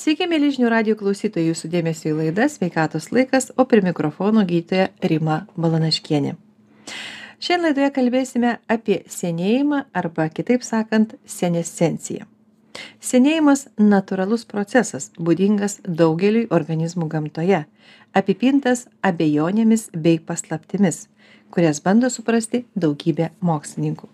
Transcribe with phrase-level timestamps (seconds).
[0.00, 5.34] Sveiki, mėlyžinių radio klausytojai, jūsų dėmesio į laidą Sveikatos laikas, o prie mikrofono gydytoja Rima
[5.60, 6.30] Balanaškienė.
[7.36, 12.24] Šiandien laidoje kalbėsime apie senėjimą arba kitaip sakant senescenciją.
[12.96, 17.66] Senėjimas- natūralus procesas, būdingas daugeliui organizmų gamtoje,
[18.16, 21.08] apipintas abejonėmis bei paslaptimis,
[21.50, 24.08] kurias bando suprasti daugybė mokslininkų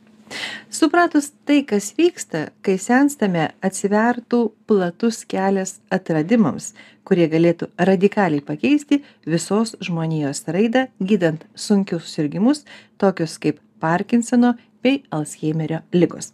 [0.71, 6.73] supratus tai kas vyksta kai senstame atsivertų platus kelias atradimams
[7.07, 12.65] kurie galėtų radikaliai pakeisti visos žmonijos raidą gydant sunkius susirgimus
[12.99, 16.33] tokius kaip parkinsono bei alzheimerio ligos.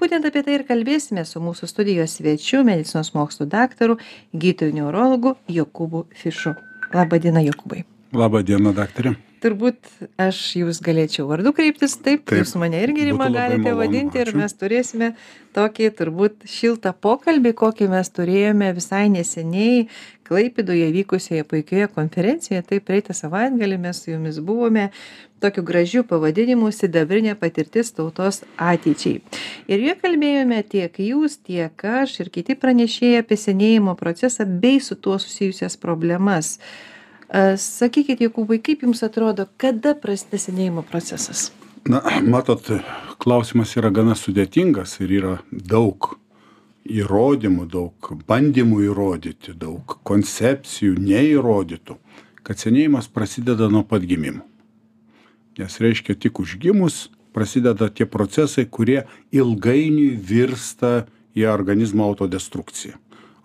[0.00, 3.98] Būtent apie tai ir kalbėsime su mūsų studijos svečiu medicinos mokslų daktaru
[4.32, 6.56] gydytoju neurologu jokūbu fišu.
[6.96, 7.84] Laba diena jokūbai.
[8.16, 9.90] Laba diena daktare turbūt
[10.20, 14.54] aš į jus galėčiau vardu kreiptis taip jūs mane irgi rima galite vadinti ir mes
[14.56, 15.14] turėsime
[15.56, 19.86] tokį turbūt šiltą pokalbį kokį mes turėjome visai neseniai
[20.30, 22.62] klaipėdoje vykusioje puikioje konferencijoje.
[22.68, 24.90] Taip praeitą savaitgalį mes su jumis buvome
[25.42, 29.18] tokiu gražiu pavadinimu sidabrinė patirtis tautos ateičiai.
[29.66, 34.94] Ir joje kalbėjome tiek jūs tiek aš ir kiti pranešėjai apie senėjimo procesą bei su
[34.94, 36.58] tuo susijusias problemas
[37.32, 41.50] sakykit jokūbai kaip jums atrodo kada prasideda senėjimo procesas?
[41.88, 42.66] Na matot
[43.22, 46.14] klausimas yra gana sudėtingas ir yra daug
[46.90, 51.96] įrodymų daug bandymų įrodyti daug koncepcijų neįrodytų
[52.50, 54.42] kad senėjimas prasideda nuo pat gimimo.
[55.58, 61.04] Nes reiškia tik užgimus prasideda tie procesai kurie ilgainiui virsta
[61.36, 62.96] į organizmo autodestrukciją.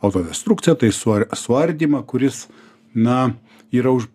[0.02, 2.48] Autodestrukcija tai suar suardymą kuris
[2.96, 3.36] na
[3.82, 4.08] yra už,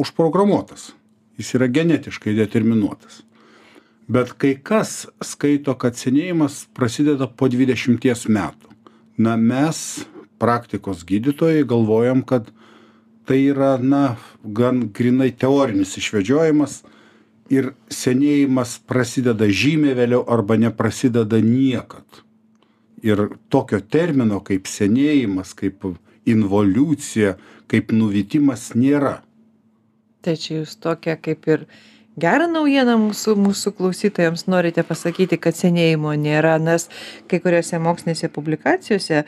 [0.00, 0.92] užprogramuotas.
[1.40, 3.22] Jis yra genetiškai determinuotas.
[4.08, 8.72] Bet kai kas skaito, kad senėjimas prasideda po 20 metų.
[9.22, 10.02] Na, mes,
[10.42, 12.50] praktikos gydytojai, galvojam, kad
[13.28, 16.80] tai yra, na, gan grinai teorinis išvedžiojimas
[17.52, 22.06] ir senėjimas prasideda žymiai vėliau arba neprasideda niekad.
[23.02, 25.86] Ir tokio termino kaip senėjimas, kaip
[26.28, 27.36] involiucija,
[27.72, 29.20] kaip nuvytimas nėra.
[30.22, 31.64] Tai čia jūs tokia kaip ir
[32.20, 36.86] gerą naujieną mūsų, mūsų klausytojams norite pasakyti, kad senėjimo nėra, nes
[37.30, 39.26] kai kuriuose mokslinėse publikacijose a,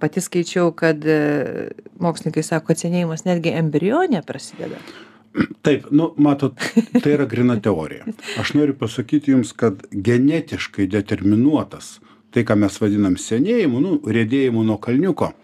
[0.00, 4.80] pati skaičiau, kad a, e, mokslininkai sako, kad senėjimas netgi embrionė prasideda.
[5.62, 6.56] Taip, nu, matot,
[7.02, 8.06] tai yra grina teorija.
[8.40, 11.98] Aš noriu pasakyti Jums, kad genetiškai determinuotas,
[12.32, 15.34] tai ką mes vadinam senėjimu, nu, rėdėjimu nuo kalniuko,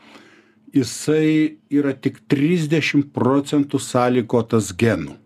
[0.75, 5.19] jisai yra tik 30 procentų sąlygotas genų.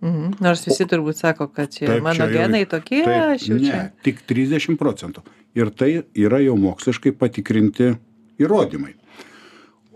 [0.00, 0.38] Mhm.
[0.40, 3.58] Nors visi turbūt sako, kad čia taip, mano čia genai jau, tokie, taip, aš jau
[3.58, 3.80] ne, čia.
[4.06, 5.24] Tik 30 procentų.
[5.58, 7.90] Ir tai yra jau moksliškai patikrinti
[8.40, 8.94] įrodymai.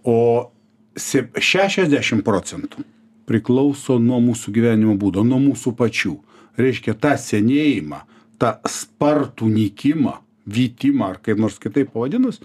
[0.05, 0.51] O
[0.99, 2.85] 60 procentų
[3.25, 6.19] priklauso nuo mūsų gyvenimo būdo, nuo mūsų pačių.
[6.61, 8.03] Reiškia, tą senėjimą,
[8.39, 12.43] tą spartų nykimą, vytimą ar kaip nors kitaip pavadinus,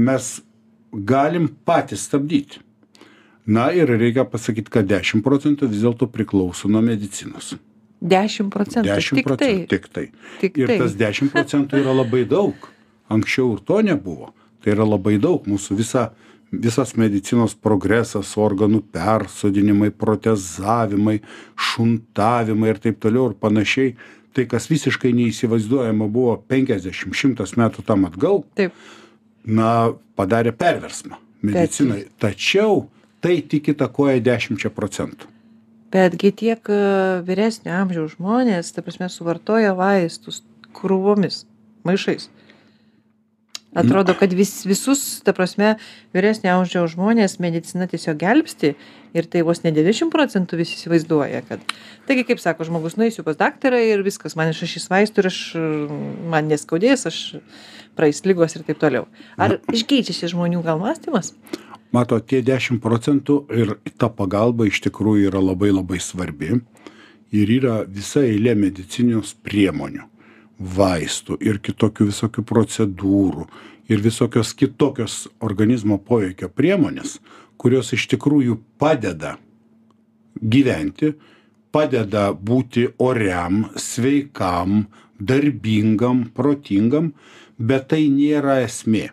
[0.00, 0.38] mes
[0.94, 2.60] galim patys stabdyti.
[3.46, 7.52] Na ir reikia pasakyti, kad 10 procentų vis dėlto priklauso nuo medicinos.
[8.00, 8.88] 10 procentų.
[8.88, 9.66] 10 tik procentų.
[9.66, 9.66] Tai.
[9.68, 10.06] Tik tai.
[10.40, 10.78] Tik ir tai.
[10.80, 12.70] tas 10 procentų yra labai daug.
[13.12, 14.32] Anksčiau ir to nebuvo.
[14.64, 15.44] Tai yra labai daug.
[15.44, 16.06] Mūsų visa,
[16.48, 21.18] visas medicinos progresas, organų persodinimai, protezavimai,
[21.52, 23.96] šuntavimai ir taip toliau ir panašiai.
[24.34, 28.42] Tai, kas visiškai neįsivaizduojama buvo 50-100 metų tam atgal.
[28.56, 28.72] Taip
[29.44, 32.04] na padarė perversmą medicinai.
[32.20, 32.86] Tačiau
[33.24, 35.30] tai tik įtakoja dešimčia procentų.
[35.94, 36.78] Betgi tiek e,
[37.26, 40.42] vyresnio amžiaus žmonės ta prasme suvartoja vaistus
[40.74, 41.44] krūvomis
[41.86, 42.26] maišais
[43.74, 45.74] atrodo kad vis visus ta prasme
[46.16, 48.74] vyresnio amžiaus žmones medicina tiesiog gelbsti
[49.14, 51.62] ir tai vos ne devyniasdešim procentų visi įsivaizduoja kad
[52.08, 55.40] taigi kaip sako žmogus nueisiu pas daktarą ir viskas man išrašys vaistų ir aš
[56.34, 57.20] man neskaudės aš
[57.96, 59.06] praeis ligos ir taip toliau.
[59.38, 61.32] Ar keičiasi žmonių gal mąstymas?
[61.94, 66.58] Mato, tie 10 procentų ir ta pagalba iš tikrųjų yra labai labai svarbi.
[67.34, 70.04] Ir yra visa eilė medicininios priemonių,
[70.58, 73.46] vaistų ir kitokių visokių procedūrų
[73.90, 77.18] ir visokios kitokios organizmo poveikio priemonės,
[77.56, 79.36] kurios iš tikrųjų padeda
[80.40, 81.12] gyventi,
[81.74, 84.86] padeda būti oriam, sveikam,
[85.18, 87.12] darbingam, protingam,
[87.58, 89.10] bet tai nėra esmė.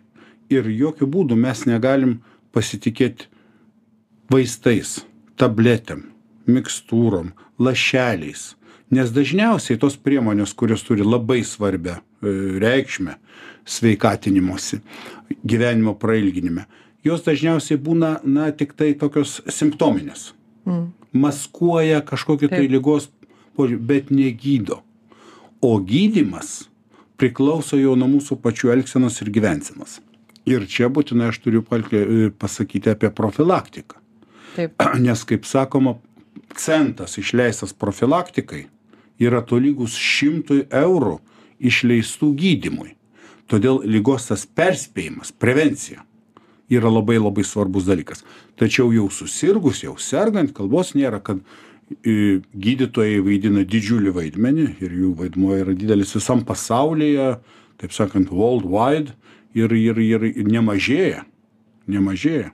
[0.52, 2.20] Ir jokių būdų mes negalim
[2.52, 3.30] pasitikėti
[4.32, 5.00] vaistais,
[5.40, 6.10] tabletėm,
[6.48, 8.52] mikstūrom, lašeliais.
[8.92, 13.16] Nes dažniausiai tos priemonės, kurios turi labai svarbę e, reikšmę
[13.64, 14.82] sveikatinimuose,
[15.48, 16.66] gyvenimo prailginime,
[17.08, 20.34] jos dažniausiai būna, na, tik tai tokios simptominės.
[20.68, 20.90] Mm.
[21.24, 23.08] Maskuoja kažkokį tai lygos
[23.56, 24.82] požiūrį, bet negydo.
[25.64, 26.68] O gydimas
[27.22, 30.00] priklauso jau nuo mūsų pačių elgsenos ir gyvensenos.
[30.50, 34.00] Ir čia būtinai aš turiu pasakyti apie profilaktiką.
[34.58, 34.76] Taip.
[35.06, 35.96] Nes, kaip sakoma,
[36.60, 38.66] centas išleistas profilaktikai
[39.22, 41.20] yra tolygus šimtui eurų
[41.62, 42.96] išleistų gydimui.
[43.52, 46.06] Todėl lygos tas perspėjimas, prevencija
[46.72, 48.24] yra labai labai svarbus dalykas.
[48.60, 51.42] Tačiau jau susirgus, jau sergant, kalbos nėra, kad
[52.02, 57.36] gydytojai vaidina didžiulį vaidmenį ir jų vaidmuo yra didelis visam pasaulyje,
[57.82, 59.12] taip sakant, worldwide
[59.54, 61.26] ir, ir, ir nemažėja.
[61.92, 62.54] Nemažėja.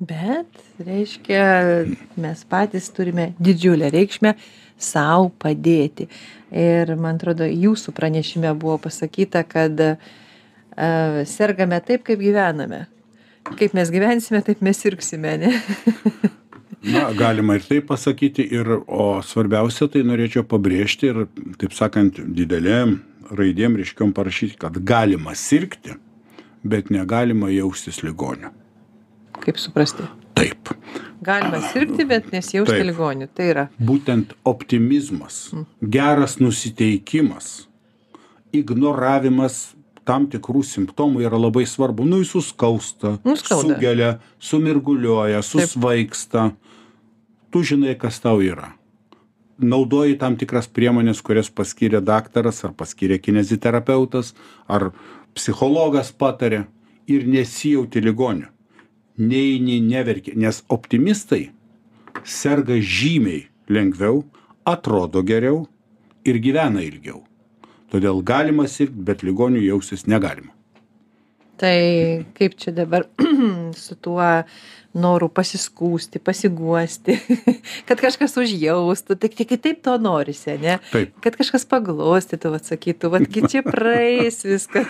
[0.00, 0.48] Bet,
[0.80, 1.44] reiškia,
[2.16, 4.32] mes patys turime didžiulę reikšmę
[4.80, 6.08] savo padėti.
[6.50, 12.86] Ir man atrodo, jūsų pranešime buvo pasakyta, kad uh, sergame taip, kaip gyvename.
[13.50, 15.54] Kaip mes gyvensime, taip mes sirgsime, ne?
[16.82, 21.26] na galima ir taip pasakyti ir o svarbiausia tai norėčiau pabrėžti ir
[21.60, 22.96] taip sakant didelėm
[23.36, 25.98] raidėm ryškiom parašyti kad galima sirgti
[26.64, 28.52] bet negalima jaustis ligoniu
[29.44, 30.08] kaip suprasti
[30.40, 30.74] taip
[31.24, 35.42] galima sirgti bet nesijausti ligoniu tai yra būtent optimizmas
[35.96, 37.52] geras nusiteikimas
[38.56, 39.60] ignoravimas
[40.10, 42.06] tam tikrų simptomų yra labai svarbu.
[42.08, 43.14] Nu, jis suskausta,
[43.46, 46.50] sugelia, sumirguliuoja, susvaiksta.
[47.50, 48.72] Tu žinai, kas tau yra.
[49.60, 54.32] Naudoji tam tikras priemonės, kurias paskyrė daktaras, ar paskyrė kineziterapeutas,
[54.66, 54.90] ar
[55.36, 56.64] psichologas patarė
[57.10, 58.48] ir nesijauti ligoniu.
[59.20, 61.50] Neini, neverki, nes optimistai
[62.24, 64.24] serga žymiai lengviau,
[64.64, 65.66] atrodo geriau
[66.24, 67.20] ir gyvena ilgiau.
[67.90, 70.54] Todėl galima sirgti, bet ligonių jausis negalima.
[71.60, 71.76] Tai
[72.38, 73.04] kaip čia dabar
[73.84, 74.24] su tuo
[74.96, 77.18] noru pasiskųsti, pasiguosti,
[77.88, 80.78] kad kažkas užjaustų, tik, tik kitaip to norisi, ne?
[80.90, 81.12] Taip.
[81.22, 84.86] Kad kažkas paglostytų, atsakytų, vadgi čia praeis viską.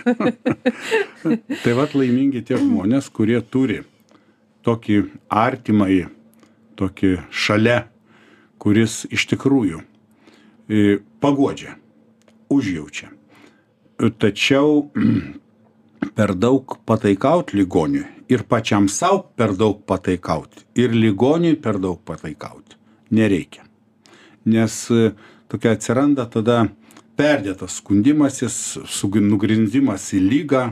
[1.64, 3.82] tai vad laimingi tie žmonės, kurie turi
[4.66, 4.96] tokį
[5.28, 6.06] artimąjį,
[6.80, 7.84] tokį šalia,
[8.60, 11.76] kuris iš tikrųjų e, pagodžia,
[12.52, 13.10] užjaučia.
[14.00, 14.90] Tačiau
[16.16, 22.76] per daug pataikaut ligoniui ir pačiam sau per daug pataikaut ir ligoniui per daug pataikaut
[23.10, 23.64] nereikia.
[24.44, 25.10] Nes e,
[25.50, 26.68] tokia atsiranda tada
[27.18, 28.78] perdėtas skundimasis,
[29.20, 30.62] nugrindimas į lygą,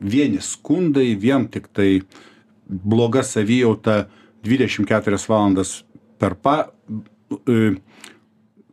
[0.00, 2.00] vieni skundai, vien tik tai
[2.70, 4.08] bloga savijauta
[4.44, 5.84] 24 valandas
[6.18, 6.70] per pa,
[7.46, 7.74] e,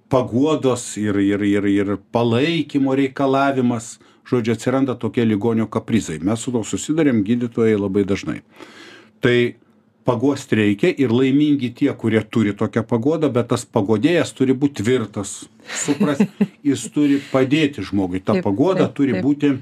[0.09, 3.97] paguodos ir, ir, ir, ir palaikymo reikalavimas.
[4.27, 6.17] Žodžiu atsiranda tokie ligonio kaprizai.
[6.19, 8.41] Mes su tuo susiduriam gydytojai labai dažnai.
[9.23, 9.37] Tai
[10.03, 15.47] paguost reikia ir laimingi tie kurie turi tokią paguodą bet tas paguodėjas turi būt tvirtas.
[15.85, 16.27] Suprast
[16.67, 18.19] jis turi padėti žmogui.
[18.19, 19.55] Ta paguoda turi būti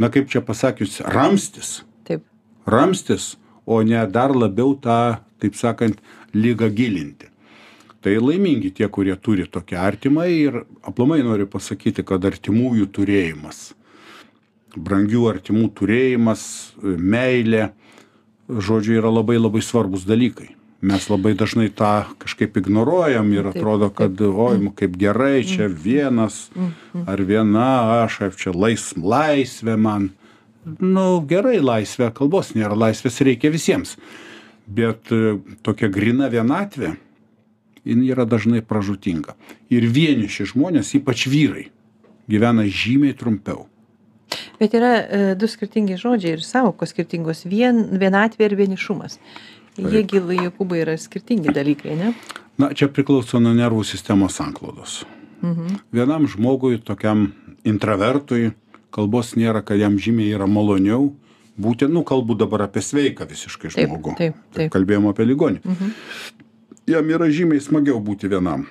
[0.00, 1.82] na kaip čia pasakius ramstis.
[2.08, 2.24] Taip.
[2.64, 3.34] Ramstis
[3.66, 6.00] o ne dar labiau tą taip sakant
[6.34, 7.30] ligą gilinti.
[8.04, 13.70] Tai laimingi tie kurie turi tokią artimą ir aplamai noriu pasakyti kad artimųjų turėjimas
[14.76, 16.44] brangių artimų turėjimas
[16.82, 17.70] meilė
[18.48, 20.52] žodžiu yra labai labai svarbūs dalykai.
[20.84, 26.50] Mes labai dažnai tą kažkaip ignoruojam ir atrodo kad oi kaip gerai čia vienas
[27.06, 30.10] ar viena aš čia lais laisvė man
[30.80, 33.96] nu gerai laisvė kalbos nėra laisvės reikia visiems
[34.66, 35.12] bet
[35.64, 36.94] tokia gryna vienatvė
[37.84, 39.36] jin yra dažnai pražūtinga.
[39.72, 41.68] Ir vieniši žmonės, ypač vyrai,
[42.30, 43.66] gyvena žymiai trumpiau.
[44.58, 49.18] Bet yra e, du skirtingi žodžiai ir savokos skirtingos vien,- vienatvė ir vienišumas.
[49.76, 52.14] Jie gilai, Jokūbai, yra skirtingi dalykai, ne?
[52.58, 55.04] Na, čia priklauso nuo nervų sistemos sanklodos.
[55.42, 55.80] Mhm.
[55.92, 57.32] Vienam žmogui, tokiam
[57.64, 58.52] intravertui,
[58.94, 61.10] kalbos nėra, kad jam žymiai yra maloniau
[61.58, 64.14] būti, nu, kalbu dabar apie sveiką visiškai žmogų.
[64.18, 64.56] Taip, taip.
[64.56, 64.72] taip.
[64.74, 65.62] Kalbėjom apie ligonį.
[65.66, 65.92] Mhm
[66.86, 68.66] jam yra žymiai smagiau būti vienam.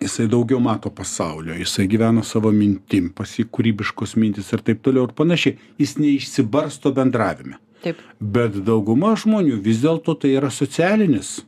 [0.00, 5.12] Jisai daugiau mato pasaulio, jisai gyvena savo mintim, pasi kūrybiškos mintis ir taip toliau ir
[5.16, 5.58] panašiai.
[5.78, 7.60] Jis neišsibarsto bendravime.
[7.84, 8.00] Taip.
[8.20, 11.42] Bet dauguma žmonių vis dėlto tai yra socialinis.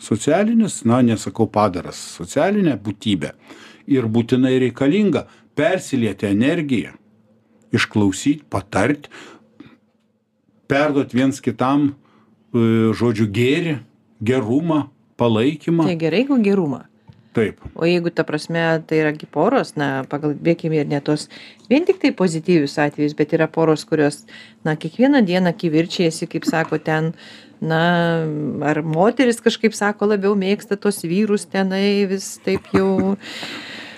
[0.00, 3.34] Socialinis, na, nesakau padaras, socialinė būtybė.
[3.90, 5.26] Ir būtinai reikalinga
[5.58, 6.94] persilieti energiją,
[7.74, 9.10] išklausyti, patarti,
[10.70, 11.90] perduoti viens kitam,
[12.54, 13.80] e, žodžiu, gėri,
[14.22, 14.88] gerumą,
[15.20, 15.88] palaikymą.
[15.90, 16.84] Tai gerai, jeigu gerumą.
[17.32, 21.28] taip o jeigu ta prasme tai yra poros na pakalbėkim ir ne tuos
[21.70, 24.24] vien tiktai pozityvius atvejus bet yra poros kurios
[24.64, 27.12] na kiekvieną dieną kivirčijasi kaip sako ten
[27.60, 28.26] na
[28.64, 33.14] ar moterys kažkaip sako labiau mėgsta tuos vyrus tenai vis taip jau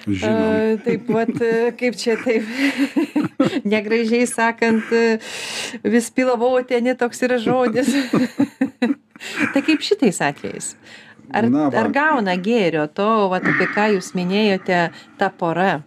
[0.06, 0.80] žinom.
[0.86, 1.32] Taip vat
[1.78, 2.46] kaip čia taip.
[3.72, 4.90] Negražiai sakant
[5.84, 7.90] vis pilavoti ane toks yra žodis.
[9.54, 10.72] Tai kaip šitais atvejais?
[11.32, 11.78] Ar Na va.
[11.84, 14.80] ar gauna gėrio to vat apie ką jūs minėjote
[15.20, 15.80] ta pora?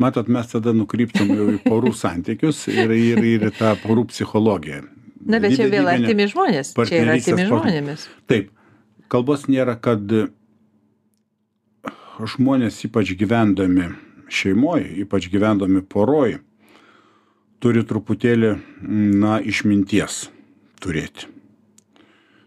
[0.00, 4.80] Matot mes tada nukrypstam jau į porų santykius ir ir ir tą porų psichologiją.
[5.24, 6.72] Na bet čia vėl ne- artimi žmonės.
[6.88, 8.08] Čia yra artimi žmonėmis.
[8.28, 8.50] Taip,
[9.12, 10.02] kalbos nėra, kad
[12.20, 13.90] žmonės ypač gyvendami
[14.30, 16.38] šeimoje, ypač gyvendami poroj,
[17.62, 18.54] turi truputėlį,
[19.18, 20.28] na, išminties
[20.82, 21.30] turėti.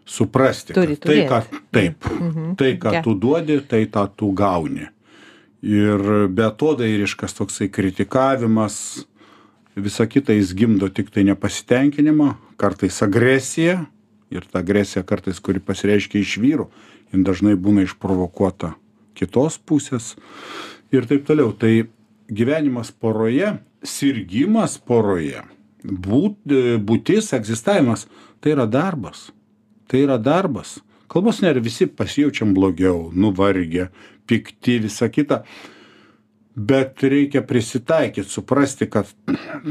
[0.08, 2.54] Suprasti, Turi tai, ką, taip, Mhm.
[2.56, 3.02] tai, ką Ja.
[3.02, 4.88] tu duodi, tai tą tu gauni.
[5.62, 9.04] Ir betodairiškas toksai kritikavimas,
[9.76, 13.86] visa kita jis gimdo tik tai nepasitenkinimą, kartais agresiją
[14.30, 16.68] ir ta agresija kartais, kuri pasireiškia iš vyrų,
[17.12, 18.74] jin dažnai būna išprovokuota
[19.18, 20.14] kitos pusės
[20.94, 21.52] ir taip toliau.
[21.52, 21.72] Tai
[22.30, 25.42] gyvenimas poroje, sirgymas poroje,
[25.84, 28.06] būt, būtis, egzistavimas,
[28.40, 29.28] tai yra darbas.
[29.88, 30.78] Tai yra darbas.
[31.08, 33.88] Kalbos nėra, visi pasijaučiam blogiau, nuvargę,
[34.28, 35.42] pikti, visa kita.
[36.58, 39.08] Bet reikia prisitaikyt, suprasti, kad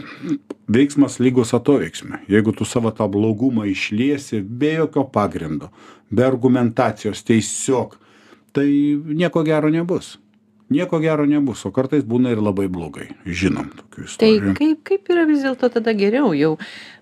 [0.73, 2.23] veiksmas lygus atoveiksmi.
[2.31, 5.69] Jeigu tu savo tą blogumą išliesi be jokio pagrindo,
[6.09, 7.97] be argumentacijos, tiesiog,
[8.51, 10.17] tai nieko gero nebus.
[10.69, 13.07] Nieko gero nebus, o kartais būna ir labai blogai.
[13.23, 14.53] Žinom tokių tai istorijų.
[14.57, 16.57] kaip kaip yra vis dėlto tada geriau jau?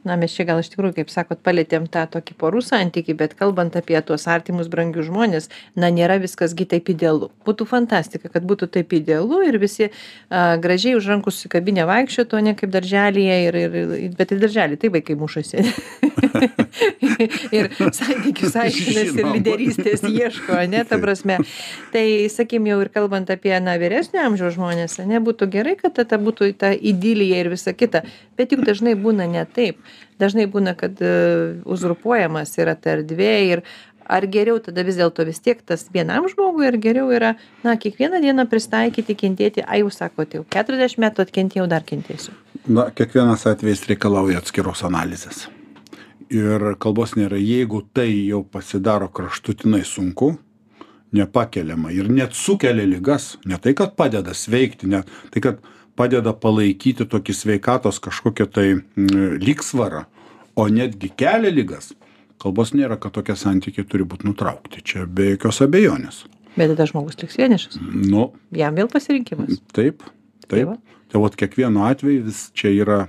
[0.06, 3.74] Na mes čia gal iš tikrųjų kaip sakot palietėm tą tokį porų santykį bet kalbant
[3.74, 7.32] apie tuos artimus brangius žmones na nėra viskas gi taip idealu.
[7.48, 12.54] Būtų fantastika kad būtų taip idealu ir visi a, gražiai už rankų susikabinę vaikščiotų ane
[12.60, 15.66] kaip darželyje ir ir bet ir daržely tai vaikai mušasi.
[17.56, 21.38] Ir santykius aiškinasi ir lyderystės ieško ane ta prasme.
[21.94, 26.06] Tai sakykim jau ir kalbant apie na vyresnio amžiaus žmones ane būtų gerai kad ta
[26.08, 28.04] ta būtų ta idilija ir visa kita.
[28.38, 29.82] Bet juk dažnai būna ne taip.
[30.20, 31.12] Dažnai būna kad e,
[31.66, 33.64] uzurpuojamas yra ta erdvė ir
[34.06, 37.34] ar geriau tada vis dėlto vis tiek tas vienam žmogui ar geriau yra
[37.66, 39.66] na kiekvieną dieną prisitaikyti kentėti.
[39.66, 42.36] Ai jūs sakot jau keturiasdešim metų atkentėjau dar kentėsiu.
[42.66, 45.46] Na, kiekvienas atvejis reikalauja atskiros analizės.
[46.34, 50.34] Ir kalbos nėra, jeigu tai jau pasidaro kraštutinai sunku,
[51.16, 55.02] nepakeliama ir net sukelia lygas, ne tai, kad padeda sveikti, ne
[55.34, 55.62] tai, kad
[55.96, 60.04] padeda palaikyti tokį sveikatos kažkokią tai mm, lygsvarą,
[60.60, 61.94] o netgi kelia lygas,
[62.42, 64.84] kalbos nėra, kad tokie santykiai turi būti nutraukti.
[64.84, 66.24] Čia be jokios abejonės.
[66.56, 70.04] bet tada žmogus liks vienišas Nu, jam vėl pasirinkimas Taip,
[70.48, 70.68] Tai taip.
[70.70, 70.78] va.
[71.12, 73.00] Tai vat kiekvienu atveju vis čia yra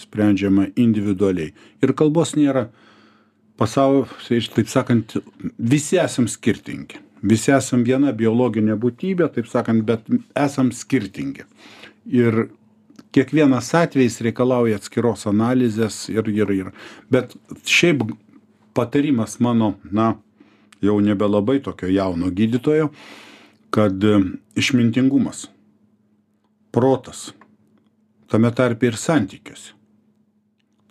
[0.00, 1.52] sprendžiama individualiai.
[1.84, 2.68] Ir kalbos nėra
[3.60, 4.06] pasaulio,
[4.56, 5.16] taip sakant,
[5.58, 6.98] visi esam skirtingi.
[7.24, 10.04] Visi esam viena biologinė būtybė, taip sakant, bet
[10.36, 11.46] esam skirtingi.
[12.12, 12.48] Ir
[13.16, 16.70] kiekvienas atvejis reikalauja atskiros analizės ir, ir, ir.
[17.08, 17.32] Bet
[17.64, 18.04] šiaip
[18.76, 20.14] patarimas mano, na,
[20.84, 22.90] jau nebelabai tokio jauno gydytojo,
[23.74, 24.18] kad e,
[24.60, 25.46] išmintingumas,
[26.74, 27.30] protas,
[28.30, 29.72] tame tarpe ir santykiuose.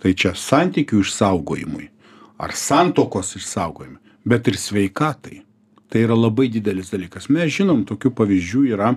[0.04, 1.88] Tai čia santykių išsaugojimui
[2.44, 5.44] ar santokos išsaugojimui, bet ir sveikatai.
[5.94, 7.28] Tai yra labai didelis dalykas.
[7.30, 8.96] Mes žinom, tokių pavyzdžių yra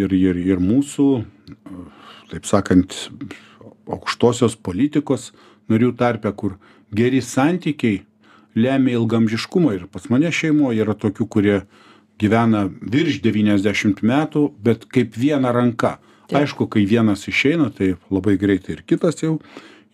[0.00, 1.08] ir, ir, ir mūsų,
[2.30, 2.94] taip sakant,
[3.84, 5.34] aukštosios politikos
[5.68, 6.54] narių tarpe, kur
[6.96, 8.00] geri santykiai
[8.56, 9.74] lemia ilgamžiškumą.
[9.76, 11.58] Ir pas mane šeimoje yra tokių, kurie
[12.20, 15.98] gyvena virš 90 metų, bet kaip viena ranka.
[16.30, 16.38] Taip.
[16.44, 19.36] Aišku, kai vienas išeina, tai labai greitai ir kitas jau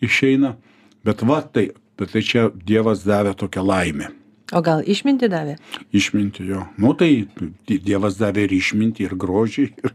[0.04, 0.54] išeina.
[1.02, 4.12] Bet va tai, bet tai čia Dievas davė tokią laimę.
[4.54, 5.56] O gal išmintį davė
[5.96, 6.64] Išminti jo.
[6.78, 7.26] Nu tai
[7.66, 9.94] Di- Dievas davė ir išminti, ir grožį, ir,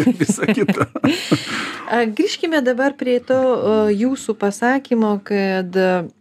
[0.00, 0.86] ir visą kitą.
[2.16, 3.38] Grįžkime dabar prie to
[3.92, 5.76] jūsų pasakymo, kad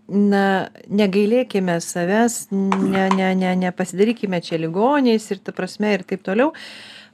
[0.07, 0.45] na,
[0.91, 6.51] negailėkime savęs, ne, ne, ne, nepasidarykime čia ligoniais ir ta prasme ir taip toliau.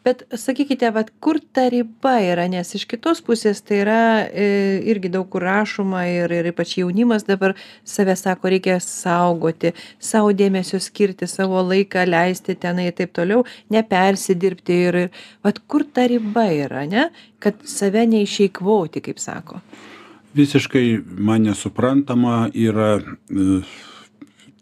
[0.05, 4.45] Bet sakykite, vat, kur ta riba yra, nes iš kitos pusės tai yra e,
[4.87, 10.79] irgi daug kur rašoma ir, ir ypač jaunimas dabar save sako, reikia saugoti, savo dėmesio
[10.79, 13.43] skirti, savo laiką leisti tenai taip toliau,
[13.75, 14.99] nepersidirbti ir,
[15.43, 17.09] vat, kur ta riba yra, ne?
[17.43, 19.59] kad save neišeikvoti, kaip sako.
[20.35, 23.61] Visiškai man nesuprantama yra e,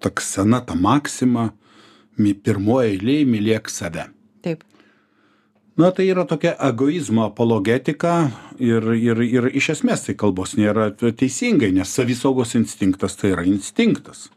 [0.02, 1.52] toks sena ta maksima,
[2.18, 4.10] mi- pirmoji eilė mylėk save.
[5.78, 11.70] Na tai yra tokia egoizmo apologetika ir ir ir iš esmės tai kalbos nėra teisingai
[11.76, 14.32] nes savisaugos instinktas tai yra instinktas.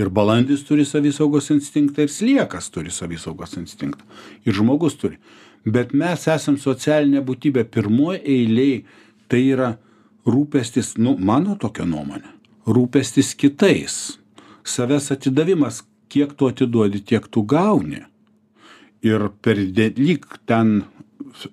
[0.00, 4.08] Ir balandis turi savisaugos instinktą ir sliekas turi savisaugos instinktą.
[4.48, 5.20] Ir žmogus turi.
[5.64, 7.68] Bet mes esam socialinė būtybė.
[7.68, 8.84] Pirmoj eilėj
[9.28, 9.70] tai yra
[10.24, 12.32] rūpestis nu mano tokia nuomonė
[12.66, 14.18] rūpestis kitais.
[14.64, 18.06] Savęs atidavimas kiek tu atiduodi tiek tu gauni
[19.06, 20.82] ir pernelyg ten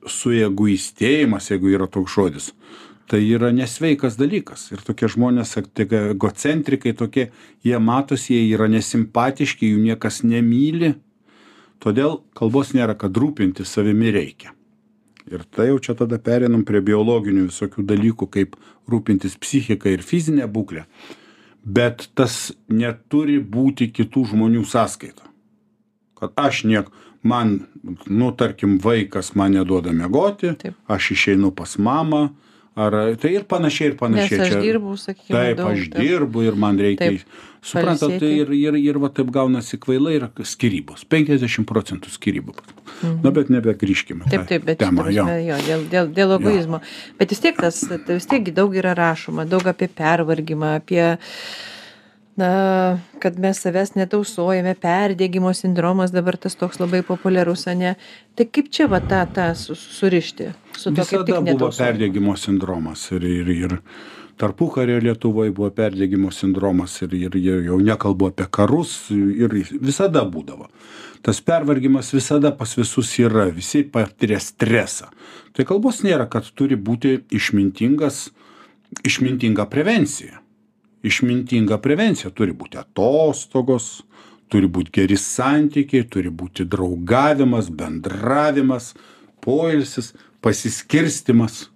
[0.10, 2.52] sueguistėjimas jeigu yra toks žodis.
[3.12, 4.70] Tai yra nesveikas dalykas.
[4.72, 7.30] Ir tokie žmonės tik egocentrikai tokie
[7.66, 10.94] jie matosi jie yra nesimpatiški jų niekas nemyli.
[11.84, 14.54] Todėl kalbos nėra kad rūpintis savimi reikia.
[15.28, 18.56] Ir tai jau čia tada pereinam prie biologinių visokių dalykų kaip
[18.92, 20.88] rūpintis psichika ir fizine būkle
[21.64, 25.24] bet tas neturi būti kitų žmonių sąskaita.
[26.20, 26.92] Kad aš niek
[27.24, 27.60] man
[28.08, 30.54] nu tarkim vaikas man neduoda miegoti
[30.88, 32.30] aš išeinu pas mamą
[32.76, 34.40] ar tai ir panašiai ir panašiai.
[34.40, 37.12] Nes aš dirbu, sakykime, taip aš dirbu ir man reikia
[37.62, 42.56] suprantat tai ir ir ir va taip gaunasi kvailai yra skyrybos penkiasdešim procentų skyrybų
[43.24, 44.98] na bet nebegrįžkim į Taip, taip, bet ta jo.
[44.98, 46.80] prasme, jo, dėl, dėl, dėl egoizmo.
[47.20, 51.04] Bet vis tiek tas, tai vis tiek gi daug yra rašoma, daug apie pervargimą, apie,
[52.36, 57.96] na, kad mes savęs netausojame, perdėgymo sindromas dabar tas toks labai populiarus, ne?
[58.38, 60.50] Tai kaip čia va tą, tą su- surišti?
[60.74, 63.78] Su to, kaip visada tik buvo perdegimo sindromas ir ir ir
[64.38, 70.70] tarpukario lietuvoj buvo perdegimo sindromas ir ir ir jau nekalbu apie karus ir visada būdavo.
[71.22, 75.14] Tas pervargimas visada pas visus yra visi patiria stresą.
[75.54, 78.32] Tai kalbos nėra kad turi būti išmintingas
[79.06, 80.43] išmintinga prevencija
[81.04, 82.32] išmintinga prevencija.
[82.32, 84.02] Turi būti atostogos
[84.54, 88.92] turi būt geri santykiai turi būti draugavimas bendravimas
[89.42, 90.12] poilsis
[90.46, 91.68] pasiskirstymas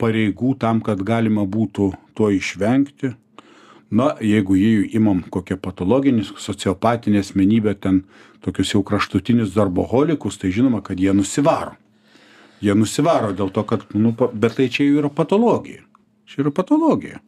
[0.00, 3.14] pareigų tam kad galima būtų to išvengti.
[3.90, 8.04] Na jeigu jei imam kokią patologinį sociopatinę asmenybę ten
[8.44, 11.74] tokius jau kraštutinius darboholikus tai žinoma kad jie nusivaro.
[12.60, 15.82] Jie nusivaro dėl to kad nu bet tai čia jau yra patologija.
[16.28, 17.18] Čia yra patologija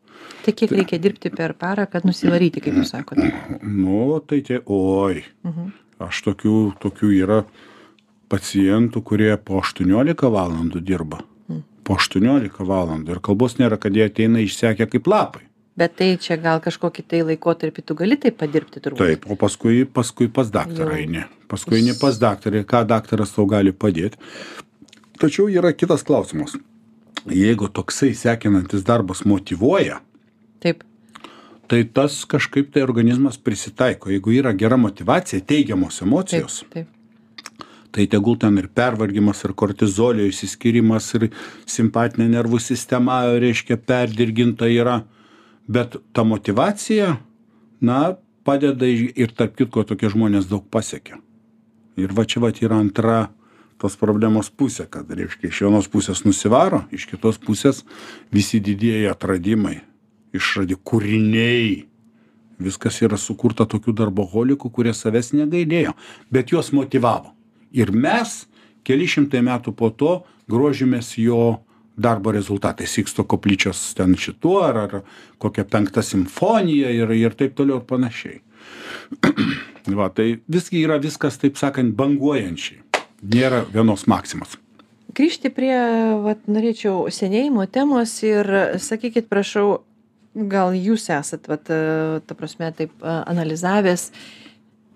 [0.43, 3.29] Tai kiek reikia dirbti per parą, kad nusivaryti, kaip jūs sakote?
[3.63, 5.23] nu tai tie oi.
[5.47, 5.71] Mhm.
[6.03, 7.45] aš tokių tokių yra
[8.33, 11.21] pacientų kurie po aštuoniolika valandų dirba.
[11.83, 13.17] Po aštuoniolika valandų.
[13.17, 15.47] Ir kalbos nėra kad jie ateina išsekę kaip lapai.
[15.79, 18.99] Bet tai čia gal kažkokį tai laikotarpį tu gali taip padirbti turbūt.
[18.99, 21.25] taip o paskui paskui pas daktarą eini.
[21.49, 24.19] Paskui eini pas daktarą ir ką daktaras tau gali padėt
[25.23, 26.57] tačiau yra kitas klausimas.
[27.31, 30.01] Jeigu toksai sekinantis darbas motyvuoja
[30.63, 30.85] Taip.
[31.69, 36.89] tai tas kažkaip tai organizmas prisitaiko jeigu yra gera motyvacija teigiamos Taip, emocijos taip.
[37.93, 41.29] tai tegul ten ir pervargimas ir kortizolio išsiskyrimas ir
[41.67, 45.03] simpatinė nervų sistema reiškia perdirginta yra
[45.69, 47.17] bet ta motyvacija
[47.81, 51.21] na padeda ir tarp kitko tokie žmonės daug pasiekia
[51.97, 53.31] ir va čia vat yra antra
[53.83, 57.83] tos problemos pusė kad reiškia iš vienos pusės nusivaro iš kitos pusės
[58.33, 59.81] visi didieji atradimai
[60.37, 61.87] išradi kūriniai.
[62.63, 65.97] Viskas yra sukurta tokių darboholikų kurie savęs negailėjo
[66.31, 67.33] bet juos motyvavo
[67.73, 68.43] ir mes
[68.87, 70.15] keli šimtai metų po to
[70.51, 71.63] grožimės jo
[71.97, 72.93] darbo rezultatais.
[72.93, 74.97] Siksto koplyčios ten šituo ar ar
[75.39, 78.41] kokia penkta simfonija ir ir taip toliau ir panašiai.
[79.99, 82.83] Va tai visgi yra viskas taip sakant banguojančiai.
[83.23, 84.57] Nėra vienos maksimos.
[85.13, 85.75] Grįžti prie,
[86.25, 88.49] vat, norėčiau senėjimo temos ir
[88.81, 89.83] sakykit, prašau,
[90.35, 94.11] gal jūs esat, vat, e, ta prasme, taip e, analizavęs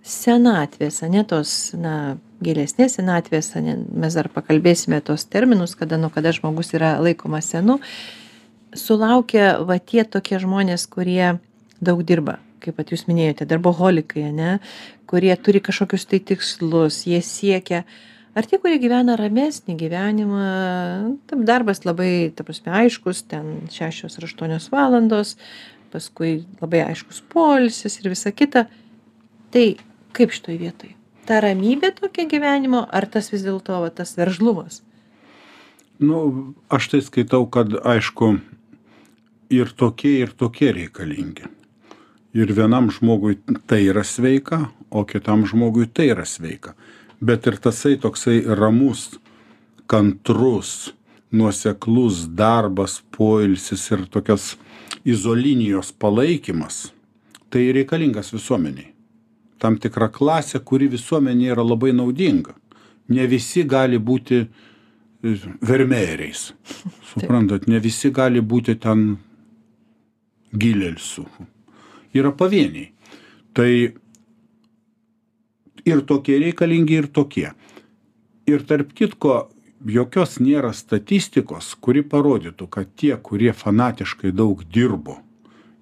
[0.07, 6.33] senatvės, ne tos, na, gilesnės senatvės, ne, mes dar pakalbėsime tos terminus, kada, nuo kada
[6.37, 7.81] žmogus yra laikomas senu,
[8.77, 11.37] sulaukia va tie tokie žmonės, kurie
[11.81, 14.59] daug dirba, kaip pat jūs minėjote, darboholikai, ne,
[15.11, 17.85] kurie turi kažkokius tai tikslus, jie siekia,
[18.37, 20.49] ar tie, kurie gyvena ramesnį gyvenimą,
[21.31, 25.37] tam darbas labai, ta prasme, aiškus, ten šešios ar aštuonios valandos,
[25.94, 28.66] paskui labai aiškus poilsis ir visa kita.
[29.55, 29.68] Tai
[30.16, 30.92] kaip šitoj vietoj?
[31.27, 34.83] Ta ramybė tokia gyvenimo, ar tas vis dėlto va, tas veržlumas?
[35.99, 38.37] nu aš tai skaitau kad aišku
[39.51, 41.49] ir tokie ir tokie reikalingi
[42.37, 46.75] ir vienam žmogui tai yra sveika o kitam žmogui tai yra sveika
[47.20, 49.09] bet ir tasai toksai ramus
[49.87, 50.92] kantrus
[51.33, 54.57] nuoseklus darbas poilsis ir tokios
[55.05, 56.92] izolinijos palaikymas
[57.50, 58.92] tai reikalingas visuomenei
[59.59, 62.55] tam tikra klasė kuri visuomenei yra labai naudinga
[63.09, 64.44] ne visi gali būti
[65.61, 66.52] vermeeriais.
[67.11, 69.16] Suprantat, ne visi gali būti ten
[70.57, 71.26] gilelsų.
[72.16, 72.90] Yra pavieniai.
[73.57, 73.70] Tai
[75.87, 77.51] ir tokie reikalingi, ir tokie.
[78.46, 79.49] Ir tarp kitko,
[79.87, 85.20] jokios nėra statistikos, kuri parodytų, kad tie, kurie fanatiškai daug dirbo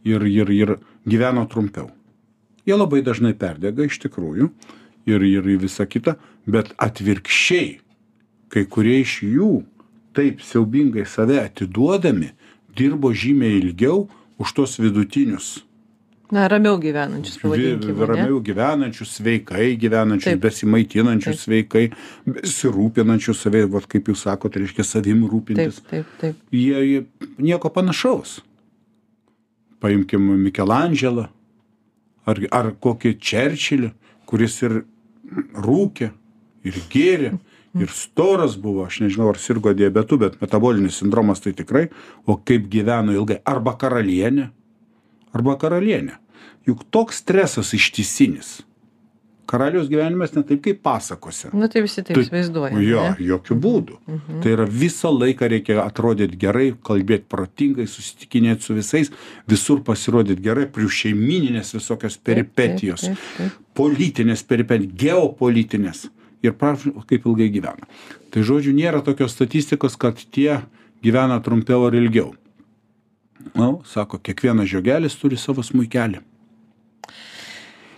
[0.04, 0.76] ir, ir, ir
[1.08, 1.90] gyveno trumpiau.
[2.64, 4.48] Jie labai dažnai perdega iš tikrųjų
[5.08, 6.16] ir, ir visa kita,
[6.48, 7.78] bet atvirkščiai,
[8.52, 9.52] kai kurie iš jų
[10.16, 12.32] taip siaubingai save atiduodami,
[12.76, 14.06] dirbo žymiai ilgiau
[14.40, 15.64] už tos vidutinius
[16.32, 18.06] Na, ramiau gyvenančius, pavadinkime.
[18.08, 21.84] Ramiau gyvenančius, sveikai gyvenančius, besimaitinančius sveikai,
[22.24, 25.82] besirūpinančius savai, vat, kaip jūs sakote, reiškia savim rūpintis.
[25.90, 26.40] Taip, taip.
[26.54, 28.38] Jie, jie nieko panašaus.
[29.84, 31.28] Paimkim Mikelandželą
[32.24, 33.92] ar, ar kokį Čerčilį,
[34.24, 34.80] kuris ir
[35.60, 36.10] rūkė,
[36.64, 37.34] ir gėrė,
[37.76, 41.88] ir storas buvo, aš nežinau, ar sirgo diabetu, bet metabolinis sindromas tai tikrai,
[42.24, 44.48] o kaip gyveno ilgai, arba karalienė
[45.34, 46.20] arba karalienė.
[46.68, 48.62] Juk toks stresas ištisinis.
[49.44, 51.50] Karaliaus gyvenimas ne taip kaip pasakose.
[51.52, 52.80] Na nu, tai visi taip tai įsivaizduoja.
[52.80, 53.26] Jo, ne?
[53.28, 53.96] jokių būdų.
[54.08, 54.38] Mhm.
[54.40, 59.12] Tai yra visą laiką reikia atrodyti gerai, kalbėti protingai, susitikinėti su visais,
[59.50, 63.74] visur pasirodyti gerai, prieš šeimininės visokios peripetijos, taip, taip, taip, taip.
[63.76, 66.06] politinės peripetijos, geopolitinės.
[66.44, 67.86] Ir prašau, kaip ilgai gyvena.
[68.32, 70.58] Tai žodžiu, nėra tokios statistikos, kad tie
[71.04, 72.34] gyvena trumpiau ar ilgiau.
[73.54, 76.22] Nu, sako, kiekvienas žiogelis turi savo smūkelį.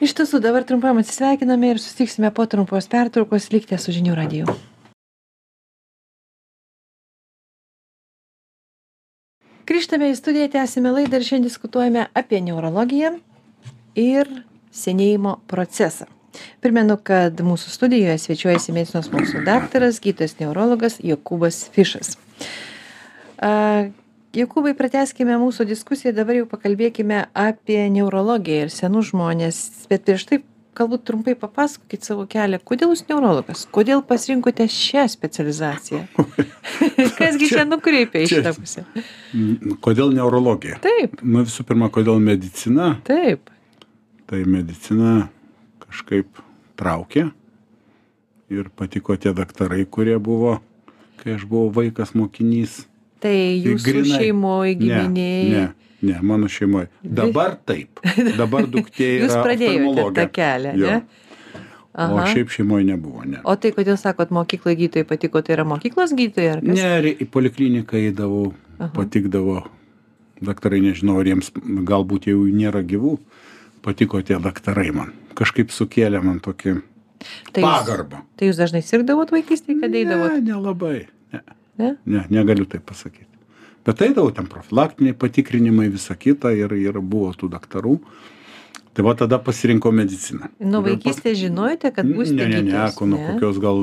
[0.02, 3.48] Iš tiesų, dabar trumpam atsisveikiname ir susitiksime po trumpos pertraukos.
[3.54, 4.56] Likite su žinių radiju.
[9.66, 13.16] Grįžtame į studiją, tęsime laidą ir šiandien diskutuojame apie neurologiją
[13.98, 14.30] ir
[14.74, 16.06] senėjimo procesą.
[16.60, 22.18] Primenu, kad mūsų studijoje svečiuojasi medicinos mokslų daktaras, gydytojas neurologas Jokūbas Fišas
[24.36, 30.40] jokūbai pratęskime mūsų diskusiją dabar jau pakalbėkime apie neurologiją ir senus žmones bet prieš tai
[30.76, 32.60] galbūt trumpai papasakokit savo kelią.
[32.68, 33.64] Kodėl jūs neurologas?
[33.72, 36.02] Kodėl pasirinkote šią specializaciją?
[37.18, 38.84] Kas gi čia nukreipė į šitą pusę?
[39.84, 40.76] Kodėl neurologija?
[40.84, 41.22] Taip.
[41.24, 42.92] Nu visų pirma kodėl medicina?
[43.08, 43.48] Taip.
[44.28, 45.30] Tai medicina
[45.86, 46.44] kažkaip
[46.76, 47.30] traukė
[48.52, 50.58] ir patiko tie daktarai kurie buvo
[51.22, 52.84] kai aš buvau vaikas mokinys
[53.24, 54.18] Tai jūsų Grinai.
[54.20, 55.44] šeimoje, giminėje.
[55.52, 56.90] Ne, ne, ne, mano šeimoje.
[57.02, 58.02] Dabar taip.
[58.36, 59.28] Dabar duktė yra.
[59.28, 60.90] Jūs pradėjote tą kelią, jo.
[60.90, 61.24] ne?
[61.96, 62.12] Aha.
[62.12, 63.40] O šiaip šeimoje nebuvo, ne.
[63.48, 66.58] O tai kodėl sakot, mokykloje gydytojai patiko, tai yra mokyklos gydytojai?
[66.68, 68.90] Ne, į polikliniką įdavau, Aha.
[68.92, 69.62] patikdavo.
[70.44, 71.48] Daktarai nežinau, ar jiems
[71.88, 73.14] galbūt jau nėra gyvų,
[73.86, 75.14] patiko tie daktarai man.
[75.38, 76.74] Kažkaip sukėlė man tokį
[77.56, 78.20] tai pagarbą.
[78.20, 80.36] Jūs, tai jūs dažnai sirgdavot vaikystėje, kad eidavot?
[80.36, 80.98] Ne, nelabai.
[81.78, 81.96] Ne.
[82.04, 82.18] Ne?
[82.18, 83.28] Ne, negaliu taip pasakyti.
[83.86, 88.00] Bet eidavau ten profilaktiniai patikrinimai, visa kita ir, ir buvo tų daktarų.
[88.96, 90.48] Tai va tada pasirinkau mediciną.
[90.64, 93.82] Nuo vaikystės žinojote, kad bus Ne, ne, ne, nuo kokios gal,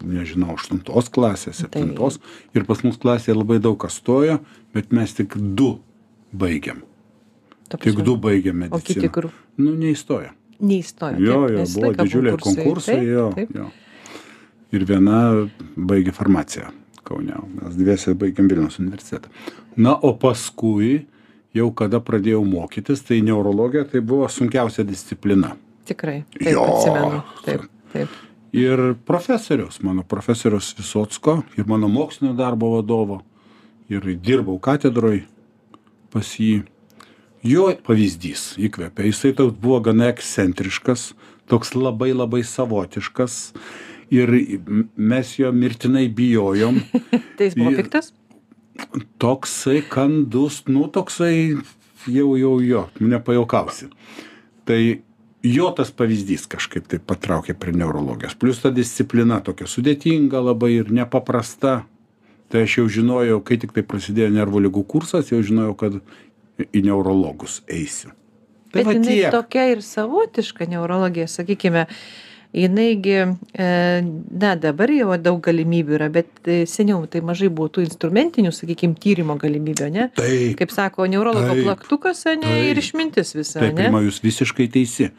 [0.00, 2.16] nežinau, aštuntos klasės, septintos.
[2.16, 2.46] Tai.
[2.56, 4.38] Ir pas mus klasėje labai daug kas stojo,
[4.74, 5.74] bet mes tik du
[6.32, 6.80] baigiam.
[7.76, 8.80] Tik du baigiam mediciną.
[8.80, 9.28] O kiti kur?
[9.60, 10.32] Nu, neįstojo.
[10.64, 11.20] Neįstojo.
[11.20, 13.68] Jo, jo, buvo didžiuliai konkursai, jo, jo
[14.74, 16.70] ir viena baigė farmaciją
[17.06, 17.38] Kaune.
[17.58, 19.30] Mes dviese baigėm Vilnius universitetą.
[19.80, 21.06] Na, o paskui,
[21.56, 25.54] jau kada pradėjau mokytis, tai neurologija tai buvo sunkiausia disciplina.
[25.88, 26.20] Tikrai.
[26.36, 26.66] Taip, jo.
[26.66, 27.22] atsimenu.
[27.46, 28.18] Taip, taip.
[28.54, 33.20] Ir profesorius, mano profesorius Visotsko ir mano mokslinio darbo vadovo.
[33.90, 35.24] Ir dirbau katedroj
[36.10, 36.64] pas jį.
[37.46, 39.06] Jo pavyzdys įkvėpė.
[39.08, 41.12] Jisai toks buvo gana ekscentriškas,
[41.50, 43.38] toks labai labai savotiškas
[44.10, 44.32] ir
[44.96, 46.80] mes jo mirtinai bijojom.
[47.38, 48.12] tai jis buvo piktas?
[49.20, 51.34] Toksai kandus, nu toksai
[52.08, 53.90] jau, jau, jo, nepajaukausi.
[54.68, 54.80] Tai
[55.42, 58.36] jo tas pavyzdys kažkaip tai patraukė prie neurologijos.
[58.38, 61.82] Plus ta disciplina tokia sudėtinga labai ir nepaprasta.
[62.50, 66.00] Tai aš jau žinojau, kai tik tai prasidėjo nervų lygų kursas, jau žinojau, kad
[66.74, 68.10] į neurologus eisiu.
[68.70, 69.30] Tai Bet jinai tiek.
[69.34, 71.86] tokia ir savotiška neurologija, sakykime,
[72.52, 73.66] jinai gi e,
[74.40, 78.96] na dabar jau daug galimybių yra bet e, seniau tai mažai buvo tų instrumentinių sakykim
[78.98, 80.08] tyrimo galimybių ane
[80.58, 85.10] kaip sako neurologo plaktukas ane ir išmintis visa ane taip jūs visiškai teisi.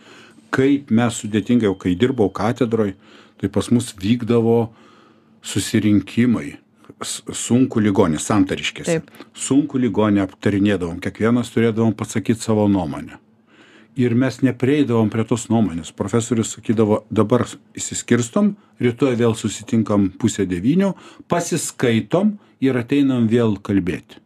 [0.51, 2.91] Kaip mes sudėtingai jau kai dirbau katedroj
[3.39, 4.65] tai pas mus vykdavo
[5.41, 6.57] susirinkimai.
[7.01, 8.99] Sunkų ligonį santariškėse.
[9.33, 13.17] Sunkų ligonį aptarinėdavom kiekvienas turėdavom pasakyt savo nuomonę
[13.95, 15.91] ir mes neprieidavom prie tos nuomonės.
[15.95, 17.43] Profesorius sakydavo dabar
[17.75, 20.93] išsiskirstom rytoj vėl susitinkam pusę devynių
[21.31, 24.19] pasiskaitom ir ateinam vėl kalbėti.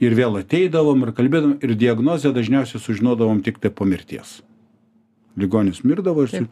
[0.00, 4.40] Ir vėl ateidavom ir kalbėdavom ir diagnozę dažniausiai sužinodavom tiktai po mirties.
[5.36, 6.46] Ligonis mirdavo ir su-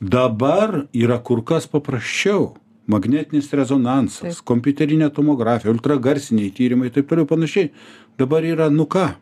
[0.00, 2.54] dabar yra kur kas paprasčiau.
[2.86, 7.72] Magnetinis rezonansas kompiuterinė tomografija ultragarsiniai tyrimai taip toliau panašiai.
[8.16, 9.16] Dabar yra nu ką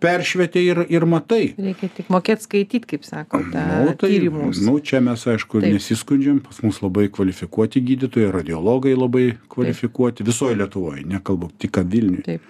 [0.00, 1.54] peršvietei ir ir matai.
[1.58, 4.60] Reikia tik mokėt skaityt kaip sako tą nu tai tyrimus.
[4.64, 5.72] nu čia mes aišku Taip.
[5.76, 6.40] nesiskundžiam.
[6.44, 10.26] Pas mus labai kvalifikuoti gydytojai radiologai labai kvalifikuoti.
[10.26, 12.42] Visoj lietuvoj nekalbu tik kad vilniuj taip.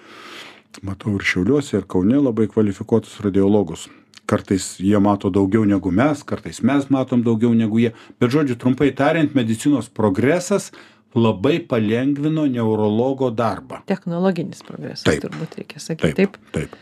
[0.82, 3.86] Matau ir šiauliuose ir kaune labai kvalifikuotus radiologus.
[4.26, 7.94] Kartais jie mato daugiau negu mes kartais mes matom daugiau negu jie.
[8.20, 10.72] Bet žodžiu trumpai tariant medicinos progresas
[11.14, 13.80] labai palengvino neurologo darbą.
[13.86, 15.22] Technologinis progresas Taip.
[15.22, 16.52] turbūt reikia sakyt taip taip?
[16.52, 16.76] taip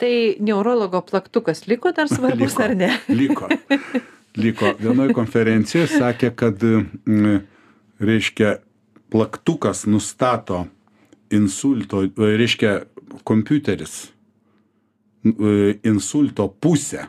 [0.00, 2.62] tai neurologo plaktukas liko dar svarbus Liko.
[2.62, 3.48] ar ne liko
[4.36, 6.64] liko vienoj konferencijoj sakė kad
[8.00, 8.56] reiškia
[9.12, 10.66] plaktukas nustato
[11.30, 12.80] insulto reiškia
[13.24, 13.98] kompiuteris
[15.24, 17.08] e, insulto pusę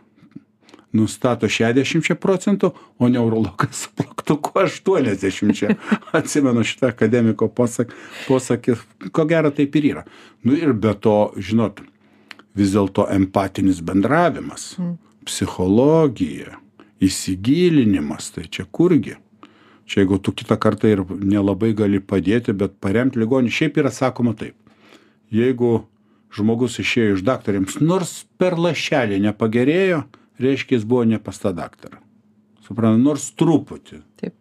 [0.96, 5.76] nustato 60 procentų, o neurologas su plaktuku 80.
[6.16, 7.94] Atsimenu šitą akademiko posak,
[8.30, 8.78] posakį,
[9.16, 10.06] ko gero taip ir yra.
[10.46, 11.82] Nu ir be to, žinot,
[12.56, 14.74] vis dėlto empatinis bendravimas,
[15.26, 16.58] psichologija,
[17.04, 19.18] įsigilinimas, tai čia kurgi.
[19.86, 24.34] Čia jeigu tu kitą kartą ir nelabai gali padėti, bet paremti ligonį, šiaip yra sakoma
[24.38, 24.56] taip.
[25.34, 25.84] Jeigu
[26.34, 30.02] žmogus išėjo iš daktarėms, nors per lašelį nepagerėjo,
[30.42, 32.02] reiškia jis buvo ne pas tą daktarą.
[32.66, 34.02] Suprantu, nors truputį.
[34.18, 34.34] taip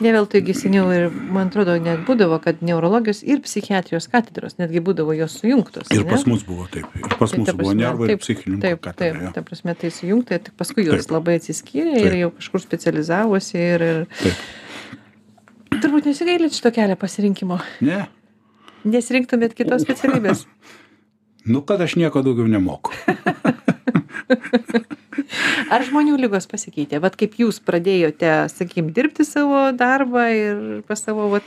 [0.00, 4.82] ne veltui gi seniau ir man atrodo net būdavo kad neurologijos ir psichiatrijos katedros netgi
[4.84, 6.86] būdavo jos sujungtos Ir pas mus buvo taip.
[6.98, 10.86] Ir pas mus buvo nervų ir psichinių taip, taip, ta prasme, tai sujungta, tik paskui
[10.86, 13.86] jos labai atsiskyrė ir jau kažkur specializavosi ir,
[14.28, 14.38] ir
[15.78, 18.04] turbūt nesigailit šito kelio pasirinkimo, Ne.
[18.84, 20.46] nesirinktumėt kitos specialybės.
[21.48, 22.92] Nu, kad aš nieko daugiau nemoku.
[25.72, 27.00] Ar žmonių lygos pasikeitė?
[27.02, 31.46] Vat kaip jūs pradėjote, sakykim, dirbti savo darbą ir pas savo vat,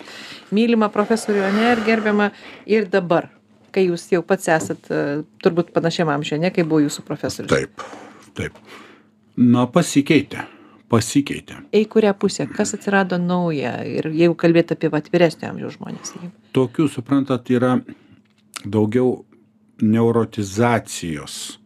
[0.53, 2.29] mylimą profesorių, ne, ir gerbiamą,
[2.69, 3.29] ir dabar,
[3.73, 7.53] kai jūs jau pats esat e, turbūt panašiam amžiuje, ne, kai buvo jūsų profesorius.
[7.53, 7.85] Taip,
[8.37, 8.57] taip.
[9.37, 10.45] Na, pasikeitė.
[10.91, 11.61] Pasikeitė.
[11.77, 16.15] Į kurią pusę, kas atsirado nauja ir jeigu kalbėt apie vat, vyresnio amžiaus žmonės.
[16.57, 17.77] Tokių, suprantat, yra
[18.65, 19.21] daugiau
[19.81, 21.59] neurotizacijos,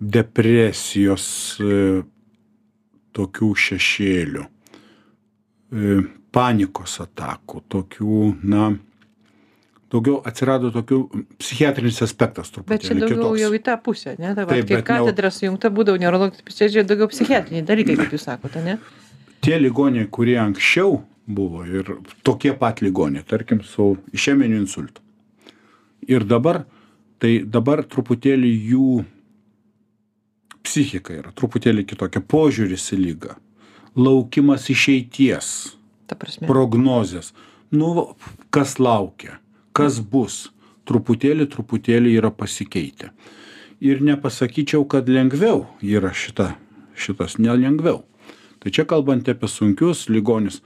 [0.00, 1.24] depresijos,
[1.60, 2.02] e,
[3.16, 5.96] tokių šešėlių, e,
[6.32, 8.68] panikos atakų, tokių, na,
[9.90, 11.00] daugiau atsirado tokių
[11.42, 12.86] psichiatrinis aspektas Bet truputį.
[12.86, 14.34] čia daugiau jau į tą pusę, ne?
[14.34, 18.12] Vat, Taip, kai bet neu- katedra sujungta būdavo neurologijos, čia čia daugiau psichiatriniai dalykai, kaip
[18.14, 18.78] jūs sakote, ne?
[19.42, 25.00] Tie ligoniai, kurie anksčiau buvo ir tokie pat ligoniai, tarkim, su išeminiu insultu.
[26.06, 26.64] Ir dabar,
[27.20, 28.86] tai dabar truputėlį jų
[30.64, 33.36] psichika yra truputėlį kitokia, požiūris į lygą,
[33.98, 35.50] laukimas išeities,
[36.46, 37.32] prognozės.
[37.70, 38.16] Nu,
[38.50, 39.38] kas laukia,
[39.76, 40.48] kas bus,
[40.88, 43.12] truputėlį, truputėlį yra pasikeitę.
[43.80, 46.50] Ir nepasakyčiau, kad lengviau yra šita,
[46.98, 48.02] šitas nelengviau.
[48.60, 50.60] Tai čia kalbant apie sunkius ligonius,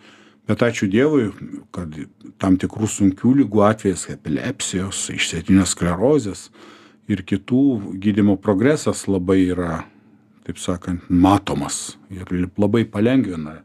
[0.48, 1.30] bet ačiū Dievui,
[1.74, 1.94] kad
[2.40, 6.48] tam tikrų sunkių lygų atvejais, epilepsijos, išsėtinės sklerozės
[7.08, 9.84] ir kitų gydimo progresas labai yra,
[10.44, 12.28] taip sakant, matomas ir
[12.60, 13.62] labai palengvina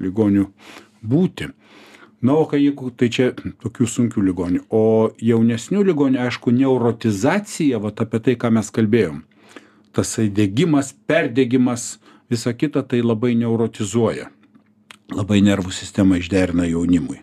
[0.00, 0.48] ligonių
[1.04, 1.50] būti.
[2.24, 7.92] Na, o kai jeigu tai čia tokių sunkių ligonių, o jaunesnių ligonių, aišku, neurotizacija, va
[7.92, 9.20] apie tai, ką mes kalbėjom,
[9.94, 11.98] tasai degimas, perdegimas,
[12.32, 14.30] visa kita tai labai neurotizuoja,
[15.14, 17.22] labai nervų sistemą išderina jaunimui.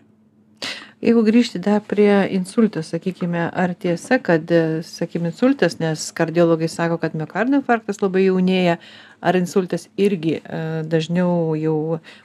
[1.04, 4.48] Jeigu grįžti dar prie insulto, sakykime, ar tiesa, kad,
[4.88, 8.78] sakykime, insultas, nes kardiologai sako, kad miocardo infarktas labai jaunėja,
[9.20, 11.76] ar insultas irgi e, dažniau jau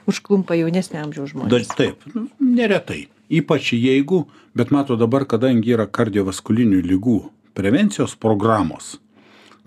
[0.08, 1.52] užklumpa jaunesnio amžiaus žmonės?
[1.76, 3.02] taip, nu, neretai.
[3.30, 4.24] Ypač jeigu,
[4.56, 7.18] bet mato dabar, kadangi yra kardiovaskulinių lygų
[7.54, 8.94] prevencijos programos,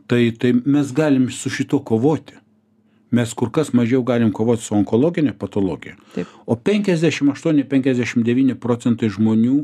[0.10, 2.42] tai, tai mes galim su šito kovoti.
[3.14, 5.94] Mes kur kas mažiau galim kovoti su onkologinė patologija.
[6.50, 9.60] O 58-59 procentai žmonių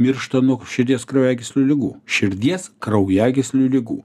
[0.00, 1.90] miršta nuo širdies kraujagyslių lygų.
[2.04, 3.98] Širdies kraujagyslių lygų.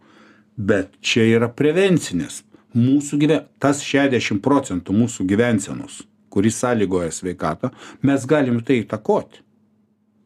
[0.55, 2.43] Bet čia yra prevencinis.
[2.75, 3.43] Mūsų gyven...
[3.59, 7.71] Tas 60 procentų mūsų gyvensenos, kuris sąlygoja sveikatą,
[8.03, 9.43] mes galim tai įtakoti.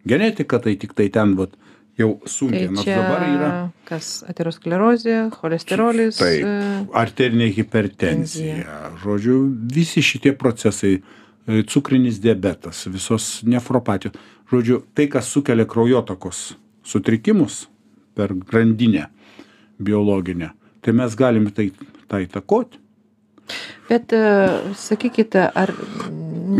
[0.09, 1.57] Genetika tai tik tai ten, vat,
[1.99, 3.51] jau Tai sunkiai, nors čia dabar yra
[3.89, 6.19] kas aterosklerozė, cholesterolis.
[6.19, 9.39] Taip, e, arterinė hipertenzija, žodžiu,
[9.73, 14.17] visi šitie procesai, e, cukrinis diabetas, visos nefropatijos,
[14.51, 16.43] žodžiu, tai, kas sukelia kraujotakos
[16.85, 17.63] sutrikimus
[18.17, 19.07] per grandinę
[19.79, 21.71] biologinę, tai mes galim tai,
[22.09, 22.81] tai įtakoti.
[23.89, 24.21] Bet e,
[24.77, 25.71] sakykite, ar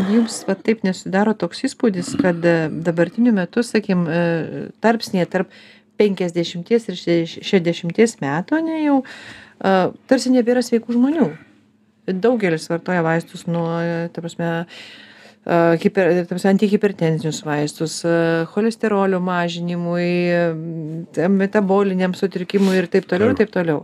[0.10, 4.24] jums va, taip nesidaro toks įspūdis, kad e, dabartiniu metu, sakykim, e,
[4.82, 5.54] tarpsnėje tarp
[6.02, 6.98] 50 ir
[7.30, 8.98] 60 metų, ne jau,
[10.08, 11.28] tarsi nebėra sveikų žmonių.
[12.24, 13.68] Daugelis vartoja vaistus nuo,
[14.16, 14.48] ta prasme,
[15.84, 16.24] hiper,
[16.54, 17.98] antihipertenzinius vaistus,
[18.54, 20.08] cholesterolio mažinimui,
[21.36, 23.84] metaboliniam sutrikimui ir taip toliau, ir taip toliau.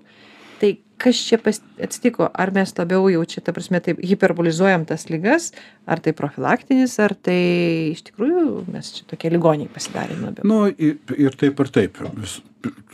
[0.62, 2.30] Tai kas čia pas, atsitiko?
[2.32, 5.50] Ar mes labiau jau čia, ta prasme, taip hiperbolizuojam tas lygas,
[5.86, 10.48] ar tai profilaktinis, ar tai iš tikrųjų mes čia tokie ligoniai pasidarėm labiau?
[10.48, 12.00] Nu, i- ir taip ir taip.
[12.22, 12.38] Vis,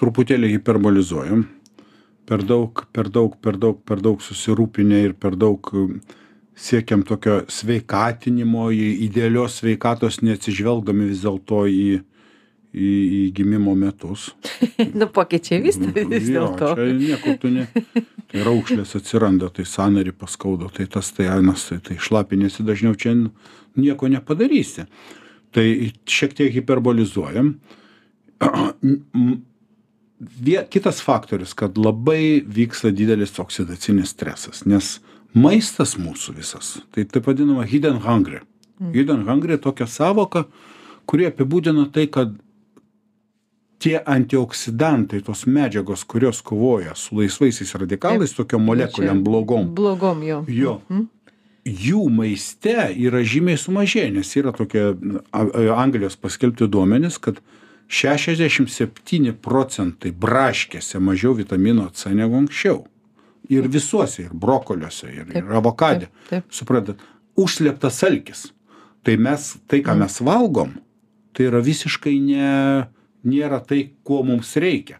[0.01, 1.45] truputėlį hiperbolizuojam.
[2.25, 5.99] Per daug, per daug, per daug, per daug susirūpinę ir per daug um,
[6.55, 12.01] siekiam tokio sveikatinimo, idealios sveikatos, neatsižvelgdami vis dėlto į,
[12.71, 14.29] į, į gimimo metus.
[14.99, 16.73] nu, pokyčiai vis, vis dėlto.
[16.95, 17.67] Nieko tu ne.
[18.31, 23.15] Tai raukšlės atsiranda, tai sanarį paskaudo, tai tas, tai anas, tai, tai šlapinėsi dažniau čia
[23.79, 24.87] nieko nepadarysi.
[25.51, 25.65] Tai
[26.07, 27.55] šiek tiek hiperbolizuojam.
[30.71, 34.99] Kitas faktorius, kad labai vyksta didelis oksidacinis stresas, nes
[35.33, 38.43] maistas mūsų visas, tai taip vadinama hidden hungry.
[38.93, 40.45] Hidden hungry tokia savoka,
[41.09, 42.33] kuri apibūdina tai, kad
[43.81, 50.43] tie antioksidantai, tos medžiagos, kurios kovoja su laisvaisiais radikalais, tokiom molekulėm blogom, Blogom jo.
[50.47, 50.75] jo,
[51.65, 54.91] jų maiste yra žymiai sumažėję, nes yra tokie
[55.33, 57.41] Anglijos paskelbti duomenys, kad
[57.91, 62.85] 67 procentai braškėse mažiau vitamino C negu anksčiau.
[63.51, 65.49] Ir visuose, ir brokoliuose, ir, ir
[66.29, 66.45] taip.
[66.53, 67.01] Suprantat,
[67.35, 68.45] užslėptas alkis.
[69.03, 70.75] Tai mes, tai ką mes valgom,
[71.35, 72.51] tai yra visiškai ne,
[73.25, 74.97] nėra tai, ko mums reikia.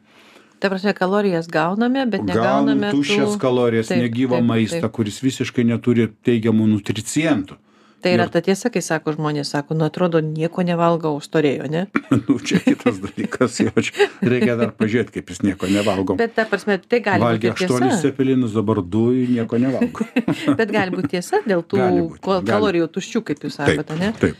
[0.62, 2.92] Ta prasme, kalorijas gauname, bet Gaunam negauname.
[2.94, 4.92] tuščias tų- kalorijas, Taip, negyvą taip, maistą, taip.
[4.94, 7.58] kuris visiškai neturi teigiamų nutricientų.
[8.02, 11.88] Tai yra Ir- ta tiesa, kai sako žmonės, sako, nu atrodo, nieko nevalgau, storėjo, ne?
[12.12, 16.16] nu, čia kitas dalykas, jo, čia reikia dar pažiūrėti, kaip jis nieko nevalgo.
[16.18, 18.02] Bet ta prasme, tai gali Valgė būti aštuonis tiesa.
[18.10, 20.06] cepelinus, dabar du ir nieko nevalgo.
[20.62, 22.50] Bet gali būti tiesa dėl tų Gali būt, ko- gali.
[22.54, 24.14] kalorijų tuščių, kaip jūs sakote, ne?
[24.18, 24.36] taip,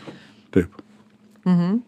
[0.54, 0.70] taip.
[1.46, 1.82] Mhm.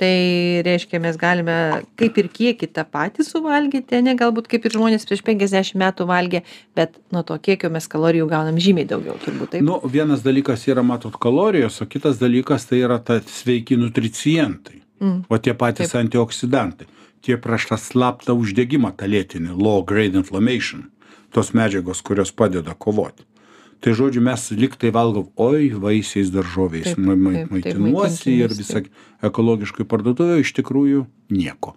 [0.00, 1.54] Tai reiškia, mes galime
[2.00, 6.40] kaip ir kiekį tą patį suvalgyti, ne galbūt kaip ir žmonės prieš 50 metų valgė,
[6.78, 9.66] bet nuo to kiekio mes kalorijų gaunam žymiai daugiau, turbūt taip.
[9.66, 14.80] Nu, vienas dalykas yra, matot, kalorijos, o kitas dalykas tai yra ta sveiki nutricientai.
[15.04, 15.20] Mm.
[15.28, 16.88] O tie patys antioksidantai.
[17.20, 20.88] Tie prieš tą slaptą uždegimą, tą lėtinį, low grade inflammation.
[21.28, 23.28] Tos medžiagos, kurios padeda kovoti.
[23.80, 28.82] Tai žodžiu, mes liktai valgom, oi, vaisiais, daržoviais Taip, ma- ma- maitinuosi ir maitinkimės, visą
[29.24, 31.72] ekologiškai parduotuvę, iš tikrųjų nieko.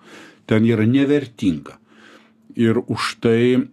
[0.45, 1.77] Ten yra nevertinga.
[2.59, 3.63] Ir už tai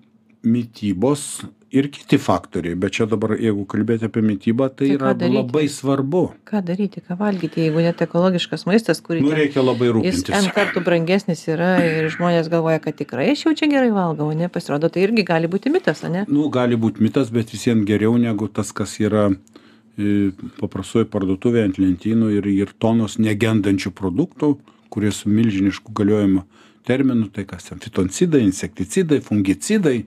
[0.47, 5.67] mytybos ir kiti faktoriai, bet čia dabar, jeigu kalbėti apie mytybą, tai, Tai yra labai
[5.71, 6.23] svarbu.
[6.49, 10.35] Ką daryti, ką valgyti, jeigu net ekologiškas maistas, kurį Nu, reikia labai jis rūpintis.
[10.35, 14.51] N kartų brangesnis yra ir žmonės galvoja, kad tikrai aš jau čia gerai valgau, ne?
[14.51, 16.25] Pasirodo, tai irgi gali būti mitas, ar ne?
[16.29, 21.69] Nu, gali būti mitas, bet vis vien geriau negu tas, kas yra e, paprastoje parduotuvėje
[21.71, 24.57] ant lentynų ir, ir tonos negendančių produktų,
[24.91, 26.49] kurie su milžinišku galiojimo
[26.89, 30.01] terminu, tai kas ten fitoncidai, insekticidai, fungicidai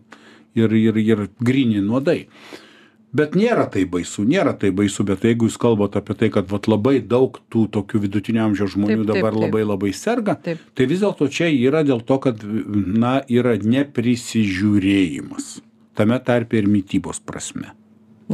[0.56, 2.28] ir, ir, ir grini nuodai.
[3.14, 6.66] Bet nėra tai baisu, nėra tai baisu, bet jeigu jūs kalbate apie tai, kad vat,
[6.72, 9.44] labai daug tų tokių vidutinio amžiaus žmonių Taip, taip, dabar taip.
[9.44, 10.58] labai labai serga, Taip.
[10.74, 15.62] tai vis dėlto čia yra dėl to, kad na, yra neprisižiūrėjimas.
[15.94, 17.70] Tame tarpe ir mytybos prasme.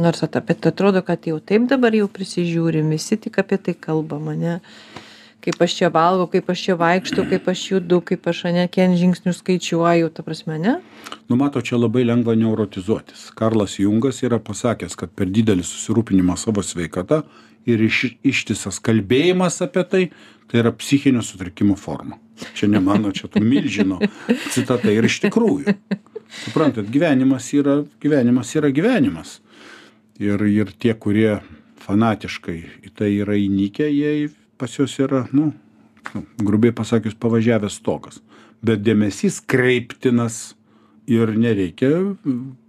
[0.00, 4.32] Nors apie tai atrodo, kad jau taip dabar jau prisižiūrim, visi tik apie tai kalbama,
[4.32, 4.64] ne?
[5.40, 8.92] Kaip aš čia valgau, kaip aš čia vaikštau, kaip aš judu, kaip aš ne kiek
[9.00, 10.74] žingsnių skaičiuoju, ta prasme, ne?
[11.32, 13.30] Nu, mato, čia labai lengva neurotizuotis.
[13.38, 17.22] Karlas Jungas yra pasakęs, kad per didelį susirūpinimą savo sveikata
[17.64, 20.02] ir iš, ištisas kalbėjimas apie tai,
[20.50, 22.18] tai yra psichinio sutrikimo forma.
[22.56, 24.00] Čia ne mano, čia tų milžino
[24.52, 25.72] citata ir iš tikrųjų.
[26.42, 29.38] Suprantat, gyvenimas yra, gyvenimas yra gyvenimas.
[30.20, 31.38] Ir, ir tie, kurie
[31.80, 34.28] fanatiškai į tai yra įnikę, jie
[34.60, 35.50] pas juos yra, nu,
[36.40, 38.20] grubiai pasakius, pavažiavęs stokas.
[38.60, 40.52] Bet dėmesys kreiptinas
[41.08, 41.90] ir nereikia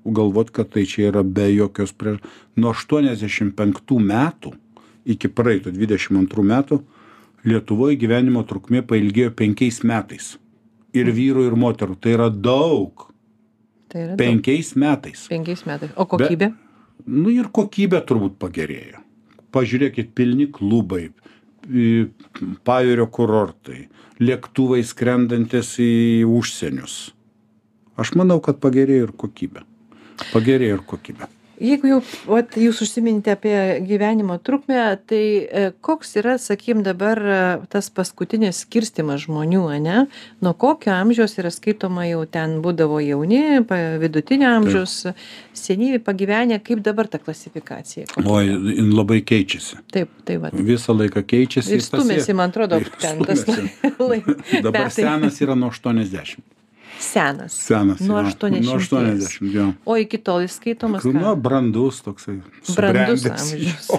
[0.05, 2.21] galvot, kad tai čia yra be jokios prieš.
[2.55, 4.55] Nuo 85 metų
[5.11, 6.81] iki praeitų 22 metų
[7.41, 10.35] Lietuvoje gyvenimo trukmė pailgėjo penkiais metais.
[10.93, 11.95] Ir vyrų, ir moterų.
[11.97, 13.07] Tai yra daug.
[13.89, 14.17] Tai yra.
[14.19, 15.23] Penkiais metais.
[15.31, 15.89] Penkiais metais.
[15.97, 16.51] O kokybė?
[17.09, 19.01] Nu ir kokybė turbūt pagerėjo.
[19.55, 21.07] Pažiūrėkit, pilni klubai,
[21.67, 21.89] į
[22.67, 23.87] pajūrio kurortai,
[24.21, 27.11] lėktuvai skrendantis į užsienius.
[28.01, 29.65] Aš manau, kad pagerėjo ir kokybė.
[30.31, 31.29] Pagerėjo ir kokybė.
[31.61, 33.53] Jeigu jau vat, jūs užsiminėte apie
[33.85, 37.35] gyvenimo trukmę, tai e, koks yra, sakykim, dabar e,
[37.69, 40.05] tas paskutinis skirstimas žmonių, ne?
[40.41, 43.41] Nuo kokio amžiaus yra skaitoma jau ten būdavo jauni,
[44.01, 44.95] vidutinio amžiaus,
[45.57, 48.07] senyvi pagyvenę, kaip dabar ta klasifikacija?
[48.15, 48.25] Kokia?
[48.31, 49.81] O jin labai keičiasi.
[49.93, 50.49] Taip, tai va.
[50.53, 51.75] Visą laiką keičiasi.
[51.77, 53.93] Ir stumėsi, man atrodo, ten tas stumiasi.
[54.09, 54.23] lai-
[54.61, 55.03] Dabar metai.
[55.03, 56.41] senas yra nuo 80.
[57.01, 57.53] Senas.
[57.53, 57.99] Senas.
[57.99, 58.27] Nuo jo.
[58.27, 58.65] 80.
[58.65, 59.67] Nuo 80, jo.
[59.85, 61.03] O iki tol jis skaitomas.
[61.03, 62.39] Nu, brandus toksai.
[62.75, 63.89] Brandus amžius.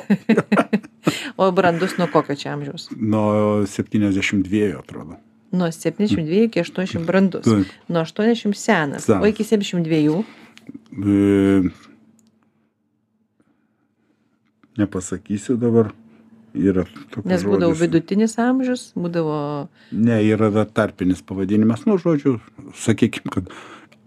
[1.41, 2.89] o brandus nuo kokio čia amžiaus?
[2.97, 5.19] Nuo 72, atrodo.
[5.53, 7.45] Nuo 72 iki 80 brandus.
[7.45, 7.75] Taip.
[7.89, 9.05] Nuo 80 senas.
[9.05, 9.23] Senas.
[9.23, 10.23] O iki 72
[10.93, 11.63] E,
[14.79, 15.93] Nepasakysiu dabar.
[16.53, 17.81] Yra toks nes būdavo žodis.
[17.81, 19.37] vidutinis amžius, būdavo
[19.93, 21.87] Ne, yra tarpinis pavadinimas.
[21.89, 22.39] Nu, žodžiu,
[22.77, 23.49] sakykime, kad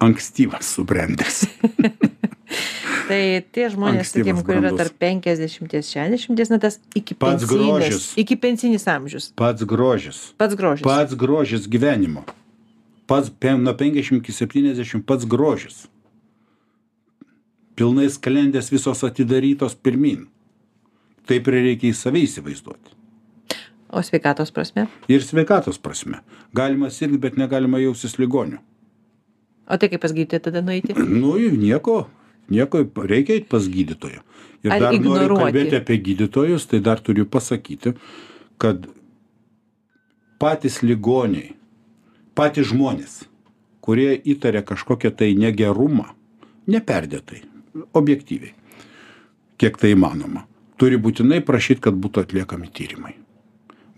[0.04, 1.46] ankstyvas subrendęs.
[3.10, 3.20] Tai
[3.54, 8.12] tie žmonės, sakykime, kur yra tarp 50-60, na tas iki Pats grožis.
[8.18, 9.30] iki pensinis amžius.
[9.38, 10.22] Pats grožis.
[10.42, 10.86] Pats grožis.
[10.86, 12.26] Pats grožis gyvenimo.
[13.06, 15.86] Pats nuo 50 iki 70 pats grožis.
[17.76, 20.26] Pilnai skalendės visos atidarytos pirmin.
[21.30, 22.94] Taip ir reikia į save įsivaizduoti.
[23.96, 24.88] O sveikatos prasme?
[25.12, 26.20] Ir sveikatos prasme.
[26.58, 28.60] Galima sirgti, bet negalima jausis ligoniu.
[29.66, 30.94] O tai kaip pas gydytoją tada nueiti?
[30.98, 32.04] Nu, nieko,
[32.54, 34.22] nieko, reikia eiti pas gydytoją.
[34.66, 35.46] Ir Ar dar noriu ignoruoti?
[35.46, 37.96] kalbėti apie gydytojus, tai dar turiu pasakyti,
[38.62, 38.86] kad
[40.42, 41.56] patys ligoniai,
[42.38, 43.24] patys žmonės,
[43.86, 46.12] kurie įtaria kažkokią tai negerumą,
[46.70, 47.44] neperdėtai,
[47.94, 48.54] objektyviai,
[49.62, 50.46] kiek tai įmanoma,
[50.82, 53.14] turi būtinai prašyti, kad būtų atliekami tyrimai.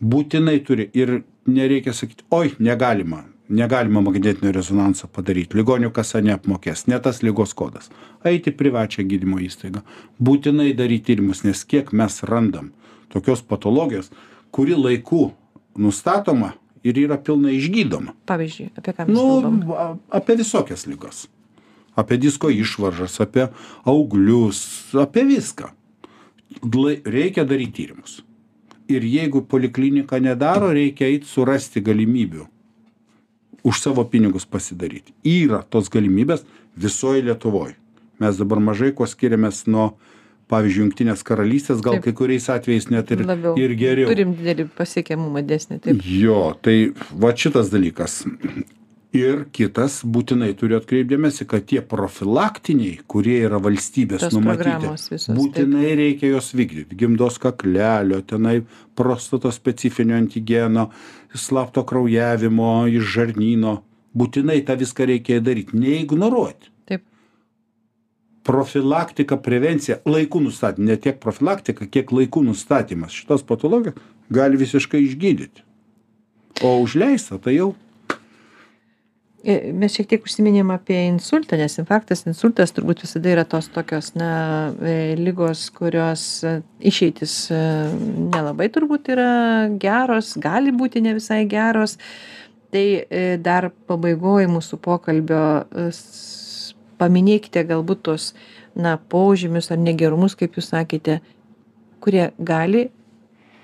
[0.02, 7.00] Būtinai turi ir nereikia sakyti, oi, negalima, negalima magnetinio rezonanso padaryti, ligonių kasa neapmokės, ne
[7.02, 7.90] tas lygos kodas.
[8.28, 9.82] Eiti privačią gydymo įstaigą,
[10.22, 12.70] būtinai daryti tyrimus, nes kiek mes randam
[13.14, 14.12] tokios patologijos,
[14.52, 15.32] kuri laiku
[15.78, 16.52] nustatoma
[16.86, 18.14] ir yra pilnai išgydoma.
[18.30, 20.00] Pavyzdžiui, apie ką mes Nu, kalbam?
[20.14, 21.26] apie visokias lygas.
[21.98, 23.48] Apie disko išvaržas, apie
[23.90, 24.60] auglius,
[24.94, 25.72] apie viską.
[26.62, 28.22] Reikia daryti tyrimus.
[28.88, 32.46] Ir jeigu poliklinika nedaro, reikia eiti surasti galimybių
[33.68, 35.12] už savo pinigus pasidaryti.
[35.28, 36.46] Yra tos galimybės
[36.80, 37.76] visoje Lietuvoje.
[38.20, 39.92] Mes dabar mažai kuo skiriamės nuo,
[40.48, 42.08] pavyzdžiui, Junktinės karalystės, gal Taip.
[42.08, 43.58] kai kuriais atvejais net ir, Labiau.
[43.60, 44.08] ir geriau.
[44.10, 45.82] Turim didelį pasiekiamumą desnį.
[45.84, 46.02] Taip.
[46.08, 48.22] Jo, tai va šitas dalykas.
[49.18, 54.92] Ir kitas, būtinai turiu atkreipdėmėsi, kad tie profilaktiniai, kurie yra valstybės numatyti,
[55.34, 56.98] būtinai reikia juos vykdyti.
[57.00, 58.60] Gimdos kaklelio, tenai
[58.98, 60.90] prostatos specifinio antigeno,
[61.34, 63.78] slapto kraujavimo, iš žarnyno.
[64.18, 66.72] Būtinai tą viską reikia daryti, neignoruoti.
[66.90, 67.06] Taip.
[68.48, 73.98] Profilaktika, prevencija, laikų nustatymas, ne tiek profilaktika, kiek laikų nustatymas šitos patologijos
[74.34, 75.64] gali visiškai išgydyti.
[76.66, 77.76] O užleista tai jau
[79.48, 84.32] Mes šiek tiek užsiminėm apie insultą, nes infarktas, insultas turbūt visada yra tos tokios, na,
[84.84, 86.58] e, lygos, kurios e,
[86.92, 87.60] išeitis e,
[88.34, 89.30] nelabai turbūt yra
[89.80, 91.96] geros, gali būti ne visai geros.
[92.76, 95.88] Tai e, dar pabaigoje mūsų pokalbio e,
[97.00, 98.34] paminėkite galbūt tos,
[98.76, 101.22] na, požymius ar negerumus, kaip jūs sakėte,
[102.04, 102.90] kurie gali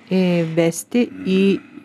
[0.08, 1.42] e, vesti į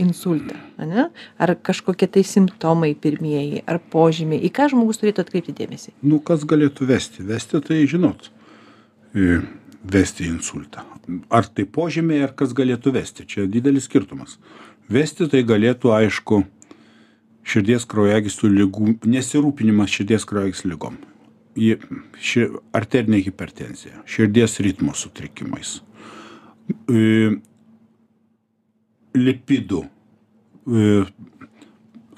[0.06, 1.08] insultą, ane?
[1.38, 5.94] Ar kažkokie tai simptomai pirmieji, ar požymiai, į ką žmogus turėtų atkreipti dėmesį?
[6.02, 7.24] Nu, kas galėtų vesti?
[7.28, 8.30] Vesti tai, žinot,
[9.14, 9.40] e,
[9.84, 10.84] vesti insultą.
[11.32, 13.26] Ar tai požymiai, ar kas galėtų vesti?
[13.26, 14.38] Čia didelis skirtumas.
[14.88, 16.42] Vesti tai galėtų, aišku,
[17.48, 20.98] širdies kraujagyslių lygų, nesirūpinimas širdies kraujagyslių lygom.
[21.58, 21.78] Ji-
[22.20, 22.44] Ši
[22.76, 25.80] arterinė hipertenzija, širdies ritmo sutrikimais,
[26.90, 27.38] e,
[29.14, 29.84] lipidų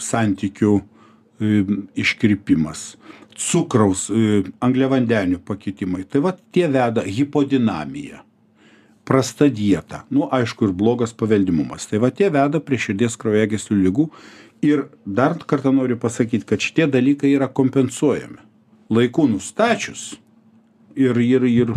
[0.01, 1.61] santykių e,
[2.01, 2.95] iškrypimas,
[3.37, 6.05] cukraus, e, angliavandenių pakitimai.
[6.09, 8.23] Tai va tie veda hipodinamiją,
[9.09, 11.89] prasta dieta, nu aišku ir blogas paveldimumas.
[11.91, 14.09] Tai va tie veda prie širdies kraujagyslių lygų.
[14.61, 18.43] Ir dar kartą noriu pasakyti, kad šitie dalykai yra kompensuojami.
[18.93, 20.19] Laiku nustačius
[20.99, 21.73] ir, ir, ir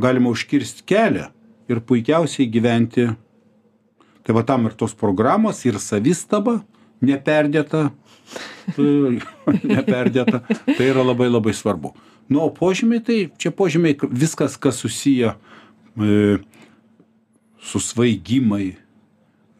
[0.00, 1.26] galima užkirsti kelią
[1.70, 3.10] ir puikiausiai gyventi
[4.30, 6.60] tai va tam ir tos programos ir savistaba
[7.02, 7.88] neperdėta.
[9.74, 10.44] Neperdėta.
[10.46, 11.90] Tai yra labai labai svarbu.
[12.30, 16.38] Nu o požymiai tai čia požymiai viskas kas susiję e,
[17.58, 18.76] su svaigimai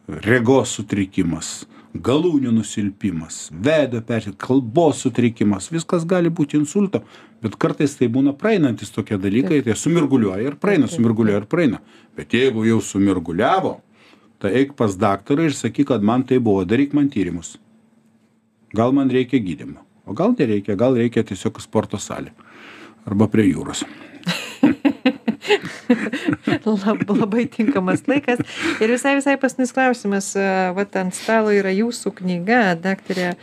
[0.07, 7.03] regos sutrikimas galūnių nusilpimas veido persi kalbos sutrikimas viskas gali būti insulto
[7.43, 11.83] bet kartais tai būna praeinantys tokie dalykai tai sumirguliuoja ir praeina sumirguliuoja ir praeina.
[12.15, 13.81] Bet jeigu jau sumirguliavo
[14.41, 17.55] tai eik pas daktarą ir sakyk kad man tai buvo daryk man tyrimus
[18.75, 22.33] gal man reikia gydymo o gal nereikia gal reikia tiesiog sporto salę
[23.05, 23.85] arba prie jūros
[26.61, 28.41] Lab, labai tinkamas laikas.
[28.79, 30.31] Ir visai, visai pasnis klausimas,
[30.77, 33.33] vat ant stalo yra jūsų knyga, daktarė.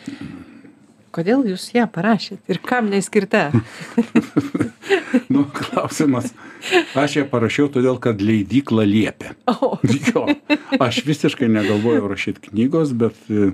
[1.14, 3.48] Kodėl jūs ją parašėt ir kam neskirta?
[5.32, 6.30] nu, klausimas.
[6.98, 9.34] Aš ją parašiau todėl, kad leidykla liepė.
[9.54, 9.76] O.
[10.08, 10.26] Jo,
[10.80, 13.52] aš visiškai negalvojau rašyti knygos, bet e,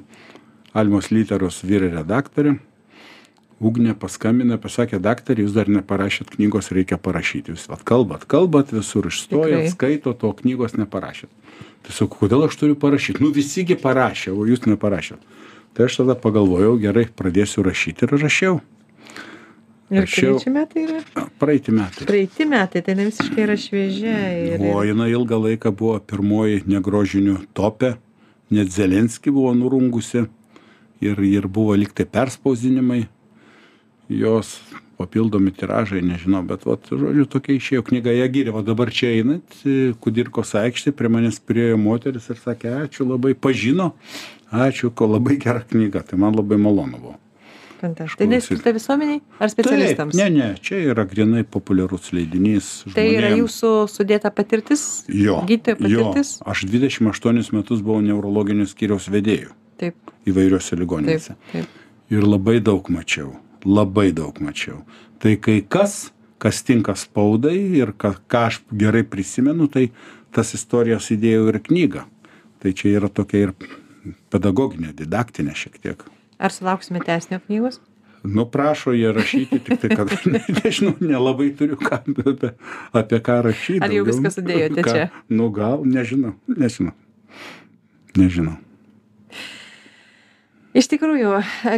[0.74, 2.59] Almos Literos vyra redaktorė
[3.64, 9.09] ugnė paskambina pasakė daktare jūs dar neparašėt knygos reikia parašyt jūs vat kalbat kalbat visur
[9.11, 11.30] išstojat skaitot o knygos neparašėt
[11.84, 15.22] tai sakau kodėl aš turiu parašyt nu visi gi parašė o jūs neparašėt
[15.75, 18.62] tai aš tada pagalvojau gerai pradėsiu rašyt ir rašiau
[19.93, 21.01] Ir kurie čia metai yra?
[21.39, 22.07] Praeiti metai.
[22.09, 24.14] Praeiti metai, tai ne visiškai yra šviežia.
[24.57, 24.64] Ir...
[24.72, 27.93] O jinai ilgą laiką buvo pirmoji negrožinių topė,
[28.55, 30.25] net Zelenski buvo nurungusi
[31.05, 33.05] ir, ir buvo liktai perspausdinimai
[34.09, 34.57] jos
[34.99, 39.57] papildomi tiražai nežinau bet vat žodžiu tokia išėjo knyga ją gyrė va dabar čia einat
[40.05, 43.91] kudirkos aikštėj prie manęs priėjo moteris ir sakė ačiū labai pažino
[44.55, 47.20] ačiū ko labai gera knyga tai man labai malonu buvo
[47.84, 48.20] Fantastiška.
[48.22, 50.14] Tai neskirta visuomeniai ar specialistams?
[50.14, 52.68] Taip, ne, ne, čia yra grinai populiarus leidinys.
[52.86, 52.94] Žmonėm.
[52.96, 54.84] Tai yra jūsų sudėta patirtis?
[55.11, 55.42] Jo.
[55.44, 56.30] Gydytojo patirtis?
[56.38, 56.46] Jo.
[56.55, 59.52] Aš 28 metus buvau neurologinių skyriaus vedėjų.
[59.82, 60.14] Taip.
[60.30, 61.36] Įvairiuose ligoninėse.
[61.36, 61.82] Taip, taip.
[62.14, 63.34] Ir labai daug mačiau
[63.64, 64.84] labai daug mačiau
[65.18, 69.90] tai kai kas kas tinka spaudai ir ką ką aš gerai prisimenu tai
[70.32, 72.05] tas istorijas įdėjau ir knygą
[72.61, 73.55] tai čia yra tokia ir
[74.34, 76.07] pedagoginė didaktinė šiek tiek.
[76.38, 77.80] Ar sulauksime tęsinio knygos?
[78.24, 82.52] Nu prašo jie rašyti tiktai kad ne, nežinau nelabai turiu ką apie,
[82.92, 83.82] apie ką rašyti.
[83.84, 85.09] Ar jau viską sudėjote čia?
[85.28, 86.96] Nu gal nežinau nežinau.
[88.16, 88.57] Nežinau
[90.75, 91.37] iš tikrųjų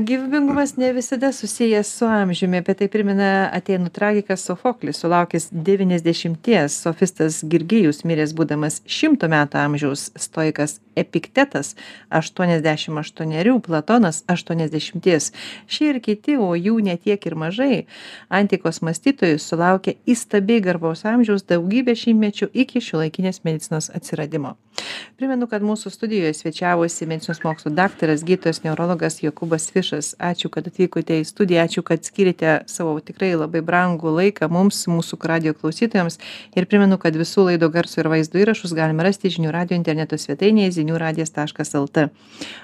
[0.09, 6.79] gyvybingumas ne visada susijęs su amžiumi apie tai primena atėnų tragikas sofoklis sulaukęs devyniasdešimties.
[6.87, 11.75] Sofistas girgijus miręs būdamas šimto metų amžiaus stoikas epiktetas
[12.09, 15.33] aštuoniasdešim aštuonerių platonas aštuoniasdešimties.
[15.69, 17.85] Šie ir kiti o jų ne tiek ir mažai
[18.33, 24.57] antikos mąstytojų sulaukė įstabiai garbaus amžiaus daugybę šimtmečių iki šiuolaikinės medicinos atsiradimo
[25.17, 30.13] primenu kad mūsų studijoje svečiavosi medicinos mokslų daktaras gydytojas neurologas jokūbas fišas.
[30.23, 31.65] Ačiū kad atvykote į studiją.
[31.67, 36.19] Ačiū kad skyrėte savo tikrai labai brangų laiką mums mūsų radijo klausytojams.
[36.57, 40.77] Ir primenu kad visų laidų garso ir vaizdo įrašus galima rasti žinių radijo interneto svetainėje
[40.81, 42.09] zinių radijas taškas lt.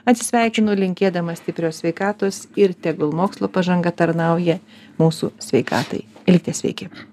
[0.09, 4.61] Atsisveikinu linkėdama stiprios sveikatos ir tegul mokslo pažanga tarnauja
[5.01, 6.05] mūsų sveikatai.
[6.29, 7.11] Likite sveiki